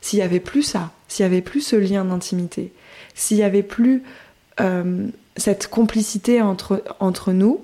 S'il 0.02 0.20
y 0.20 0.22
avait 0.22 0.40
plus 0.40 0.64
ça, 0.64 0.92
s'il 1.08 1.24
y 1.24 1.26
avait 1.26 1.42
plus 1.42 1.62
ce 1.62 1.76
lien 1.76 2.06
d'intimité, 2.06 2.72
s'il 3.16 3.38
y 3.38 3.44
avait 3.44 3.64
plus 3.64 4.04
euh, 4.60 5.08
cette 5.38 5.68
complicité 5.68 6.42
entre, 6.42 6.84
entre 7.00 7.32
nous, 7.32 7.62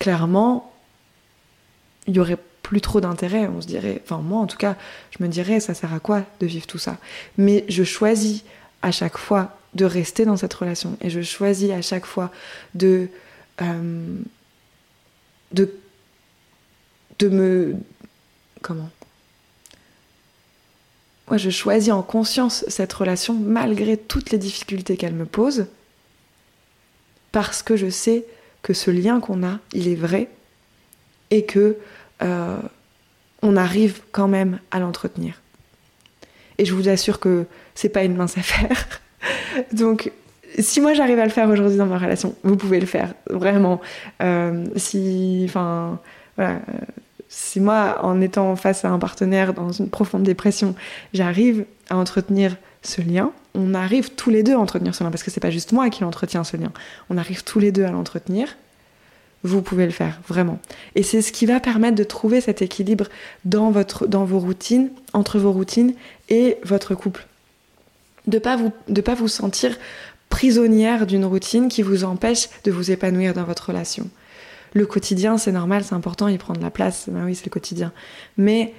clairement, 0.00 0.72
il 2.08 2.16
y 2.16 2.18
aurait 2.18 2.38
plus 2.62 2.80
trop 2.80 3.00
d'intérêt. 3.00 3.46
On 3.46 3.60
se 3.60 3.68
dirait, 3.68 4.02
enfin 4.04 4.18
moi 4.18 4.40
en 4.40 4.48
tout 4.48 4.56
cas, 4.56 4.76
je 5.16 5.22
me 5.22 5.28
dirais, 5.28 5.60
ça 5.60 5.74
sert 5.74 5.94
à 5.94 6.00
quoi 6.00 6.24
de 6.40 6.46
vivre 6.46 6.66
tout 6.66 6.78
ça? 6.78 6.96
Mais 7.38 7.64
je 7.68 7.84
choisis 7.84 8.42
à 8.82 8.90
chaque 8.90 9.16
fois 9.16 9.56
de 9.74 9.84
rester 9.84 10.24
dans 10.24 10.36
cette 10.36 10.54
relation 10.54 10.96
et 11.00 11.10
je 11.10 11.20
choisis 11.22 11.70
à 11.70 11.82
chaque 11.82 12.06
fois 12.06 12.32
de 12.74 13.08
euh, 13.62 14.18
de 15.52 15.72
de 17.20 17.28
me 17.28 17.76
comment? 18.62 18.90
Moi, 21.28 21.36
je 21.36 21.50
choisis 21.50 21.92
en 21.92 22.02
conscience 22.02 22.64
cette 22.66 22.92
relation 22.92 23.34
malgré 23.34 23.96
toutes 23.96 24.30
les 24.30 24.38
difficultés 24.38 24.96
qu'elle 24.96 25.14
me 25.14 25.26
pose, 25.26 25.66
parce 27.30 27.62
que 27.62 27.76
je 27.76 27.88
sais 27.88 28.24
que 28.62 28.72
ce 28.72 28.90
lien 28.90 29.20
qu'on 29.20 29.42
a, 29.42 29.58
il 29.72 29.88
est 29.88 29.94
vrai, 29.94 30.28
et 31.30 31.44
que 31.44 31.76
euh, 32.22 32.58
on 33.42 33.56
arrive 33.56 34.00
quand 34.12 34.28
même 34.28 34.58
à 34.70 34.80
l'entretenir. 34.80 35.40
Et 36.58 36.64
je 36.64 36.74
vous 36.74 36.88
assure 36.88 37.20
que 37.20 37.46
c'est 37.74 37.88
pas 37.88 38.04
une 38.04 38.16
mince 38.16 38.36
affaire. 38.36 39.00
Donc, 39.72 40.12
si 40.58 40.80
moi 40.80 40.94
j'arrive 40.94 41.18
à 41.18 41.24
le 41.24 41.30
faire 41.30 41.48
aujourd'hui 41.48 41.78
dans 41.78 41.86
ma 41.86 41.98
relation, 41.98 42.34
vous 42.42 42.56
pouvez 42.56 42.80
le 42.80 42.86
faire, 42.86 43.14
vraiment. 43.30 43.80
Euh, 44.22 44.66
si, 44.76 45.44
enfin, 45.48 46.00
voilà, 46.36 46.60
si 47.28 47.60
moi, 47.60 47.98
en 48.02 48.20
étant 48.20 48.56
face 48.56 48.84
à 48.84 48.90
un 48.90 48.98
partenaire 48.98 49.54
dans 49.54 49.70
une 49.70 49.88
profonde 49.88 50.24
dépression, 50.24 50.74
j'arrive 51.14 51.64
à 51.88 51.96
entretenir 51.96 52.56
ce 52.82 53.00
lien, 53.00 53.32
on 53.54 53.74
arrive 53.74 54.10
tous 54.10 54.30
les 54.30 54.42
deux 54.42 54.54
à 54.54 54.58
entretenir 54.58 54.94
ce 54.94 55.04
lien, 55.04 55.10
parce 55.10 55.22
que 55.22 55.30
c'est 55.30 55.40
pas 55.40 55.50
juste 55.50 55.72
moi 55.72 55.90
qui 55.90 56.02
l'entretiens 56.02 56.44
ce 56.44 56.56
lien, 56.56 56.72
on 57.08 57.18
arrive 57.18 57.44
tous 57.44 57.58
les 57.58 57.72
deux 57.72 57.84
à 57.84 57.90
l'entretenir, 57.90 58.56
vous 59.42 59.62
pouvez 59.62 59.86
le 59.86 59.92
faire, 59.92 60.20
vraiment. 60.28 60.58
Et 60.94 61.02
c'est 61.02 61.22
ce 61.22 61.32
qui 61.32 61.46
va 61.46 61.60
permettre 61.60 61.96
de 61.96 62.04
trouver 62.04 62.40
cet 62.40 62.62
équilibre 62.62 63.06
dans, 63.44 63.70
votre, 63.70 64.06
dans 64.06 64.24
vos 64.24 64.38
routines, 64.38 64.90
entre 65.12 65.38
vos 65.38 65.52
routines 65.52 65.94
et 66.28 66.58
votre 66.62 66.94
couple. 66.94 67.26
De 68.26 68.38
pas 68.38 68.56
vous, 68.56 68.70
pas 69.02 69.14
vous 69.14 69.28
sentir 69.28 69.76
prisonnière 70.28 71.06
d'une 71.06 71.24
routine 71.24 71.68
qui 71.68 71.82
vous 71.82 72.04
empêche 72.04 72.48
de 72.64 72.70
vous 72.70 72.90
épanouir 72.90 73.32
dans 73.34 73.44
votre 73.44 73.68
relation 73.68 74.08
le 74.72 74.86
quotidien, 74.86 75.38
c'est 75.38 75.52
normal, 75.52 75.84
c'est 75.84 75.94
important, 75.94 76.28
il 76.28 76.38
prend 76.38 76.54
de 76.54 76.62
la 76.62 76.70
place. 76.70 77.06
Ben 77.08 77.24
oui, 77.24 77.34
c'est 77.34 77.46
le 77.46 77.50
quotidien. 77.50 77.92
Mais 78.36 78.72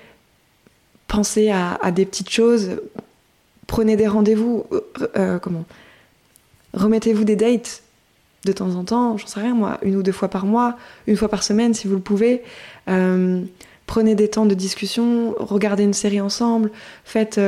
pensez 1.08 1.52
à, 1.52 1.92
des 1.92 2.06
petites 2.06 2.30
choses. 2.30 2.82
Prenez 3.72 3.96
des 3.96 4.08
rendez-vous. 4.08 4.66
Euh, 4.74 4.82
euh, 5.16 5.40
comment 5.40 5.64
Remettez-vous 6.74 7.24
des 7.24 7.38
dates 7.38 7.84
de 8.44 8.52
temps 8.52 8.76
en 8.76 8.84
temps, 8.84 9.18
j'en 9.18 9.28
sais 9.28 9.40
rien 9.40 9.54
moi, 9.54 9.78
une 9.82 9.96
ou 9.96 10.04
deux 10.04 10.12
fois 10.12 10.28
par 10.28 10.46
mois, 10.46 10.76
une 11.08 11.16
fois 11.16 11.30
par 11.30 11.42
semaine 11.42 11.74
si 11.74 11.88
vous 11.88 11.96
le 11.96 12.02
pouvez. 12.02 12.44
Euh, 12.90 13.42
prenez 13.86 14.14
des 14.14 14.28
temps 14.28 14.46
de 14.46 14.56
discussion, 14.56 15.36
regardez 15.38 15.84
une 15.84 15.94
série 15.94 16.20
ensemble, 16.20 16.70
faites. 17.06 17.40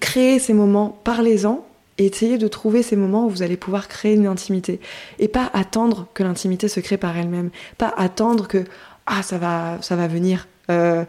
créez 0.00 0.38
ces 0.40 0.54
moments, 0.54 0.98
parlez-en 1.04 1.64
et 1.98 2.06
essayez 2.06 2.38
de 2.38 2.48
trouver 2.48 2.82
ces 2.82 2.96
moments 2.96 3.26
où 3.26 3.28
vous 3.28 3.42
allez 3.42 3.56
pouvoir 3.56 3.86
créer 3.86 4.14
une 4.14 4.26
intimité 4.26 4.80
et 5.20 5.28
pas 5.28 5.50
attendre 5.52 6.08
que 6.14 6.24
l'intimité 6.24 6.66
se 6.66 6.80
crée 6.80 6.96
par 6.96 7.16
elle-même, 7.16 7.50
pas 7.78 7.94
attendre 7.96 8.48
que 8.48 8.64
ah 9.06 9.22
ça 9.22 9.38
va 9.38 9.78
ça 9.82 9.94
va 9.94 10.08
venir 10.08 10.48
euh, 10.70 11.04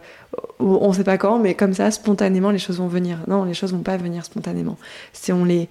on 0.58 0.92
sait 0.92 1.04
pas 1.04 1.18
quand 1.18 1.38
mais 1.38 1.54
comme 1.54 1.74
ça 1.74 1.90
spontanément 1.90 2.50
les 2.50 2.58
choses 2.58 2.78
vont 2.78 2.88
venir. 2.88 3.18
Non, 3.26 3.44
les 3.44 3.54
choses 3.54 3.72
vont 3.72 3.82
pas 3.82 3.96
venir 3.96 4.24
spontanément. 4.24 4.78
Si 5.12 5.32
on 5.32 5.44
les 5.44 5.68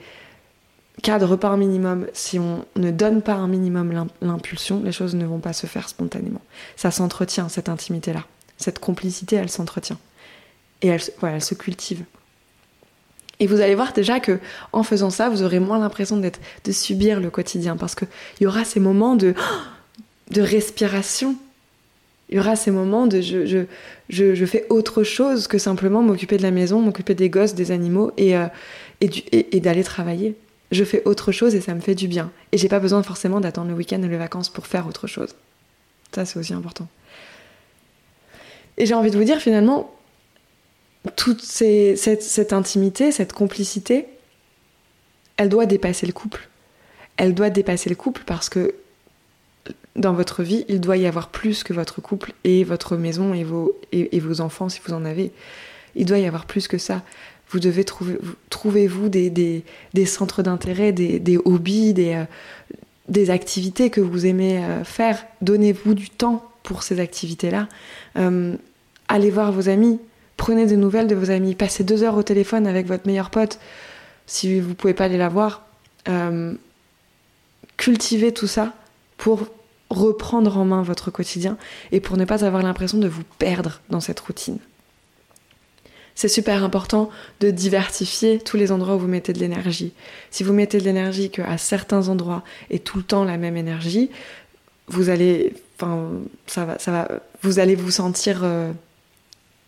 cadre 1.02 1.36
pas 1.36 1.50
un 1.50 1.58
minimum, 1.58 2.08
si 2.14 2.40
on 2.40 2.66
ne 2.76 2.92
donne 2.92 3.22
pas 3.22 3.34
un 3.34 3.48
minimum 3.48 4.10
l'impulsion, 4.22 4.82
les 4.84 4.92
choses 4.92 5.16
ne 5.16 5.26
vont 5.26 5.40
pas 5.40 5.54
se 5.54 5.68
faire 5.68 5.90
spontanément. 5.90 6.42
Ça 6.76 6.92
s'entretient 6.92 7.50
cette 7.50 7.70
intimité 7.70 8.14
là. 8.14 8.26
Cette 8.58 8.80
complicité, 8.80 9.38
elle 9.38 9.50
s'entretient. 9.50 9.98
Et 10.82 10.88
elle, 10.88 11.02
elle 11.24 11.42
se 11.42 11.56
cultive. 11.56 12.04
Et 13.40 13.48
vous 13.48 13.60
allez 13.60 13.74
voir 13.74 13.92
déjà 13.92 14.20
que 14.20 14.40
en 14.72 14.84
faisant 14.84 15.10
ça, 15.10 15.30
vous 15.30 15.42
aurez 15.42 15.60
moins 15.60 15.80
l'impression 15.80 16.18
d'être, 16.18 16.40
de 16.64 16.72
subir 16.72 17.20
le 17.20 17.32
quotidien, 17.32 17.76
parce 17.76 17.96
qu'il 17.96 18.08
y 18.42 18.46
aura 18.46 18.64
ces 18.64 18.80
moments 18.80 19.16
de, 19.16 19.34
de 20.30 20.42
respiration. 20.42 21.36
Il 22.32 22.38
y 22.38 22.40
aura 22.40 22.56
ces 22.56 22.72
moments 22.72 23.08
de 23.08 23.20
je, 23.20 23.46
je, 23.46 23.60
je, 24.10 24.36
je 24.36 24.46
fais 24.46 24.66
autre 24.70 25.04
chose 25.04 25.48
que 25.48 25.58
simplement 25.58 26.02
m'occuper 26.02 26.38
de 26.38 26.44
la 26.44 26.52
maison, 26.52 26.82
m'occuper 26.82 27.14
des 27.14 27.30
gosses, 27.30 27.54
des 27.54 27.72
animaux 27.72 28.12
et, 28.16 28.38
euh, 28.38 28.48
et, 29.02 29.58
et, 29.58 29.60
d'aller 29.60 29.84
travailler. 29.84 30.36
Je 30.72 30.86
fais 30.86 31.04
autre 31.06 31.34
chose 31.34 31.56
et 31.56 31.62
ça 31.62 31.76
me 31.76 31.82
fait 31.82 31.96
du 31.96 32.08
bien. 32.08 32.32
Et 32.54 32.58
j'ai 32.58 32.70
pas 32.70 32.80
besoin 32.80 33.04
forcément 33.04 33.42
d'attendre 33.42 33.70
le 33.70 33.76
week-end 33.76 34.02
et 34.02 34.08
les 34.08 34.18
vacances 34.18 34.48
pour 34.48 34.66
faire 34.66 34.88
autre 34.88 35.08
chose. 35.08 35.36
Ça, 36.14 36.24
c'est 36.24 36.40
aussi 36.40 36.54
important. 36.54 36.88
Et 38.78 38.86
j'ai 38.86 38.94
envie 38.94 39.12
de 39.12 39.18
vous 39.18 39.24
dire 39.26 39.40
finalement, 39.40 39.92
toute 41.16 41.42
cette, 41.42 42.54
intimité, 42.54 43.12
cette 43.12 43.34
complicité, 43.34 44.06
elle 45.38 45.50
doit 45.50 45.66
dépasser 45.66 46.06
le 46.06 46.14
couple. 46.14 46.48
Elle 47.18 47.34
doit 47.34 47.50
dépasser 47.50 47.90
le 47.90 47.96
couple 47.96 48.24
parce 48.26 48.50
que 48.50 48.76
dans 49.96 50.14
votre 50.14 50.44
vie, 50.44 50.66
il 50.70 50.80
doit 50.80 50.98
y 50.98 51.06
avoir 51.06 51.30
plus 51.30 51.64
que 51.64 51.74
votre 51.74 52.02
couple 52.02 52.34
et 52.44 52.64
votre 52.64 52.96
maison 52.96 53.34
et 53.34 53.44
vos, 53.44 53.78
et, 53.92 54.20
vos 54.20 54.42
enfants 54.42 54.70
si 54.70 54.80
vous 54.86 54.94
en 54.94 55.04
avez. 55.04 55.32
Il 55.96 56.06
doit 56.06 56.20
y 56.20 56.26
avoir 56.26 56.46
plus 56.46 56.68
que 56.68 56.78
ça. 56.78 57.02
Vous 57.50 57.60
devez 57.60 57.84
trouver, 57.84 58.18
trouvez-vous 58.50 59.10
des, 59.10 59.30
des, 59.30 60.06
centres 60.06 60.44
d'intérêt, 60.44 60.94
des, 60.94 61.20
des, 61.20 61.38
hobbies, 61.38 61.94
des, 61.94 62.14
euh, 62.14 62.24
des 63.10 63.30
activités 63.30 63.90
que 63.90 64.00
vous 64.00 64.26
aimez 64.26 64.64
euh, 64.64 64.86
faire. 64.86 65.26
Donnez-vous 65.42 65.94
du 65.94 66.10
temps 66.10 66.50
pour 66.64 66.84
ces 66.84 67.02
activités-là. 67.02 67.68
Euh, 68.18 68.56
allez 69.08 69.30
voir 69.30 69.52
vos 69.52 69.70
amis, 69.70 70.00
Prenez 70.38 70.66
des 70.66 70.78
nouvelles 70.78 71.06
de 71.06 71.14
vos 71.14 71.30
amis. 71.30 71.54
Passez 71.54 71.84
deux 71.84 72.02
heures 72.02 72.18
au 72.18 72.24
téléphone 72.24 72.66
avec 72.66 72.88
votre 72.88 73.06
meilleur 73.06 73.30
pote 73.30 73.60
si 74.26 74.60
vous 74.60 74.74
pouvez 74.74 74.96
pas 74.96 75.04
aller 75.04 75.18
la 75.18 75.30
voir. 75.30 75.68
Cultivez 77.78 78.34
tout 78.34 78.48
ça 78.48 78.74
pour 79.18 79.46
reprendre 79.92 80.58
en 80.58 80.66
main 80.66 80.82
votre 80.82 81.12
quotidien 81.12 81.58
et 81.92 82.00
pour 82.00 82.18
ne 82.18 82.26
pas 82.26 82.46
avoir 82.46 82.64
l'impression 82.64 82.98
de 82.98 83.08
vous 83.08 83.24
perdre 83.38 83.82
dans 83.90 84.00
cette 84.00 84.20
routine. 84.20 84.58
C'est 86.16 86.28
super 86.28 86.64
important 86.64 87.10
de 87.40 87.52
diversifier 87.52 88.40
tous 88.40 88.58
les 88.58 88.72
endroits 88.72 88.96
où 88.96 89.00
vous 89.00 89.08
mettez 89.08 89.34
de 89.34 89.40
l'énergie. 89.40 89.94
Si 90.30 90.44
vous 90.44 90.54
mettez 90.54 90.78
de 90.78 90.84
l'énergie 90.84 91.30
qu'à 91.30 91.58
certains 91.58 92.10
endroits 92.10 92.44
et 92.70 92.80
tout 92.80 92.98
le 92.98 93.04
temps 93.04 93.24
la 93.24 93.38
même 93.38 93.58
énergie, 93.58 94.10
vous 94.88 95.10
allez, 95.10 95.54
vous 95.80 96.30
sentir 97.92 98.42
euh, 98.44 98.72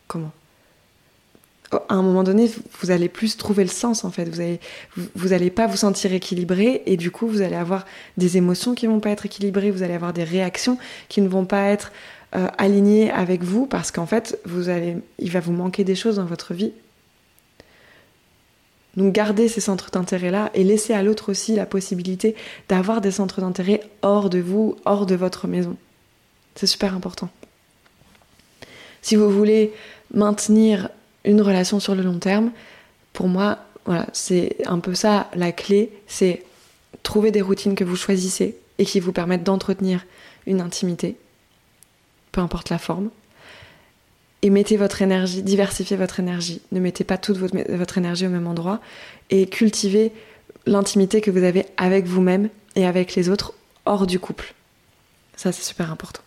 comment? 0.08 0.32
À 1.90 1.96
un 1.96 2.02
moment 2.02 2.24
donné, 2.24 2.50
vous 2.82 2.92
allez 2.92 3.10
plus 3.10 3.38
trouver 3.38 3.64
le 3.64 3.70
sens 3.70 4.04
en 4.04 4.12
fait. 4.12 4.26
Vous 4.26 4.40
allez, 4.40 4.60
vous, 5.16 5.34
allez 5.34 5.50
pas 5.50 5.68
vous 5.68 5.78
sentir 5.78 6.14
équilibré 6.14 6.84
et 6.86 6.98
du 6.98 7.12
coup, 7.12 7.28
vous 7.28 7.42
allez 7.42 7.56
avoir 7.56 7.86
des 8.18 8.38
émotions 8.38 8.76
qui 8.76 8.88
vont 8.88 9.00
pas 9.00 9.10
être 9.10 9.26
équilibrées. 9.26 9.72
Vous 9.72 9.84
allez 9.84 9.94
avoir 9.94 10.14
des 10.14 10.24
réactions 10.24 10.78
qui 11.10 11.22
ne 11.22 11.28
vont 11.28 11.46
pas 11.46 11.70
être 11.70 11.92
euh, 12.36 12.48
aligné 12.58 13.12
avec 13.12 13.44
vous 13.44 13.66
parce 13.66 13.92
qu'en 13.92 14.06
fait, 14.06 14.40
il 15.20 15.32
va 15.32 15.40
vous 15.40 15.54
manquer 15.54 15.84
des 15.84 15.96
choses 15.96 16.16
dans 16.16 16.26
votre 16.26 16.54
vie. 16.54 16.72
Donc 18.96 19.14
gardez 19.14 19.48
ces 19.48 19.62
centres 19.62 19.90
d'intérêt-là 19.92 20.52
et 20.54 20.64
laissez 20.64 20.94
à 20.94 21.02
l'autre 21.02 21.32
aussi 21.32 21.56
la 21.56 21.66
possibilité 21.66 22.36
d'avoir 22.70 23.02
des 23.02 23.12
centres 23.12 23.42
d'intérêt 23.42 23.82
hors 24.02 24.30
de 24.30 24.40
vous, 24.40 24.76
hors 24.86 25.06
de 25.06 25.16
votre 25.16 25.48
maison. 25.48 25.76
C'est 26.56 26.68
super 26.68 26.94
important. 26.94 27.30
Si 29.02 29.16
vous 29.16 29.30
voulez 29.30 29.74
maintenir 30.14 30.90
une 31.26 31.42
relation 31.42 31.80
sur 31.80 31.96
le 31.96 32.04
long 32.04 32.20
terme, 32.20 32.52
pour 33.14 33.28
moi, 33.28 33.60
c'est 34.14 34.58
un 34.66 34.80
peu 34.80 34.94
ça 34.94 35.30
la 35.36 35.52
clé, 35.52 35.92
c'est 36.08 36.44
trouver 37.04 37.32
des 37.32 37.42
routines 37.42 37.76
que 37.76 37.84
vous 37.84 37.96
choisissez 37.96 38.58
et 38.78 38.86
qui 38.86 39.00
vous 39.00 39.12
permettent 39.12 39.44
d'entretenir 39.44 40.06
une 40.48 40.62
intimité, 40.62 41.16
peu 42.32 42.42
importe 42.42 42.70
la 42.70 42.78
forme. 42.78 43.10
Et 44.42 44.50
mettez 44.50 44.76
votre 44.76 45.02
énergie, 45.02 45.42
diversifiez 45.42 45.96
votre 45.96 46.20
énergie. 46.20 46.62
Ne 46.74 46.82
mettez 46.82 47.06
pas 47.06 47.18
toute 47.18 47.38
votre, 47.38 47.56
votre 47.74 47.98
énergie 47.98 48.28
au 48.28 48.30
même 48.30 48.48
endroit 48.48 48.82
et 49.30 49.48
cultivez 49.48 50.12
l'intimité 50.66 51.22
que 51.22 51.32
vous 51.32 51.44
avez 51.44 51.66
avec 51.78 52.06
vous-même 52.06 52.50
et 52.76 52.86
avec 52.86 53.16
les 53.16 53.30
autres 53.30 53.54
hors 53.86 54.06
du 54.06 54.20
couple. 54.20 54.54
Ça, 55.36 55.52
c'est 55.52 55.64
super 55.64 55.92
important. 55.92 56.22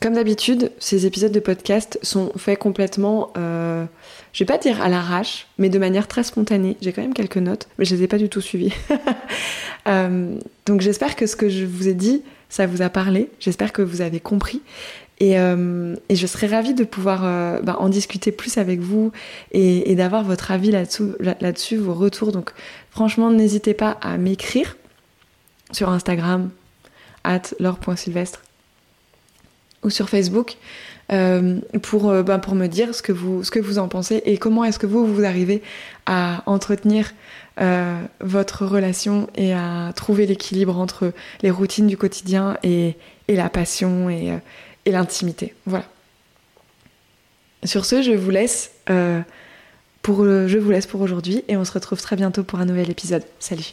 Comme 0.00 0.12
d'habitude, 0.12 0.72
ces 0.78 1.06
épisodes 1.06 1.32
de 1.32 1.40
podcast 1.40 1.98
sont 2.02 2.30
faits 2.36 2.58
complètement, 2.58 3.32
euh, 3.38 3.86
je 4.34 4.44
vais 4.44 4.46
pas 4.46 4.58
dire 4.58 4.82
à 4.82 4.90
l'arrache, 4.90 5.46
mais 5.56 5.70
de 5.70 5.78
manière 5.78 6.06
très 6.06 6.22
spontanée. 6.22 6.76
J'ai 6.82 6.92
quand 6.92 7.00
même 7.00 7.14
quelques 7.14 7.38
notes, 7.38 7.68
mais 7.78 7.86
je 7.86 7.94
les 7.94 8.02
ai 8.02 8.06
pas 8.06 8.18
du 8.18 8.28
tout 8.28 8.40
suivies. 8.40 8.74
Euh, 9.88 10.36
donc 10.66 10.80
j'espère 10.80 11.14
que 11.14 11.28
ce 11.28 11.36
que 11.36 11.48
je 11.48 11.64
vous 11.64 11.86
ai 11.86 11.94
dit, 11.94 12.24
ça 12.48 12.66
vous 12.66 12.82
a 12.82 12.88
parlé. 12.88 13.30
J'espère 13.38 13.72
que 13.72 13.82
vous 13.82 14.00
avez 14.00 14.18
compris. 14.18 14.60
Et, 15.20 15.38
euh, 15.38 15.94
je 16.10 16.26
serais 16.26 16.48
ravie 16.48 16.74
de 16.74 16.82
pouvoir 16.82 17.20
bah, 17.62 17.76
en 17.78 17.88
discuter 17.88 18.32
plus 18.32 18.58
avec 18.58 18.80
vous 18.80 19.12
et, 19.52 19.94
d'avoir 19.94 20.24
votre 20.24 20.50
avis 20.50 20.72
là-dessus, 20.72 21.12
là-dessus, 21.20 21.76
vos 21.76 21.94
retours. 21.94 22.32
Donc 22.32 22.50
franchement, 22.90 23.30
n'hésitez 23.30 23.74
pas 23.74 23.92
à 24.02 24.18
m'écrire 24.18 24.76
sur 25.70 25.88
Instagram, 25.88 26.50
at 27.22 27.42
laure.sylvestre 27.60 28.42
ou 29.82 29.90
sur 29.90 30.08
Facebook 30.08 30.56
euh, 31.12 31.60
pour, 31.82 32.10
euh, 32.10 32.22
bah, 32.22 32.38
pour 32.38 32.54
me 32.54 32.66
dire 32.66 32.94
ce 32.94 33.02
que, 33.02 33.12
vous, 33.12 33.44
ce 33.44 33.50
que 33.50 33.60
vous 33.60 33.78
en 33.78 33.86
pensez 33.86 34.22
et 34.24 34.38
comment 34.38 34.64
est-ce 34.64 34.78
que 34.78 34.86
vous, 34.86 35.06
vous 35.06 35.24
arrivez 35.24 35.62
à 36.06 36.42
entretenir 36.46 37.12
euh, 37.60 38.00
votre 38.20 38.66
relation 38.66 39.28
et 39.36 39.54
à 39.54 39.92
trouver 39.94 40.26
l'équilibre 40.26 40.76
entre 40.78 41.12
les 41.42 41.50
routines 41.50 41.86
du 41.86 41.96
quotidien 41.96 42.58
et, 42.62 42.96
et 43.28 43.36
la 43.36 43.48
passion 43.48 44.10
et, 44.10 44.36
et 44.84 44.90
l'intimité. 44.90 45.54
Voilà. 45.64 45.86
Sur 47.64 47.84
ce, 47.84 48.02
je 48.02 48.12
vous 48.12 48.30
laisse. 48.30 48.72
pour, 50.02 50.24
je 50.24 50.58
vous 50.58 50.70
laisse 50.70 50.86
pour 50.86 51.00
aujourd'hui 51.00 51.44
et 51.48 51.56
on 51.56 51.64
se 51.64 51.72
retrouve 51.72 52.00
très 52.00 52.16
bientôt 52.16 52.44
pour 52.44 52.58
un 52.58 52.64
nouvel 52.64 52.90
épisode. 52.90 53.22
Salut 53.38 53.72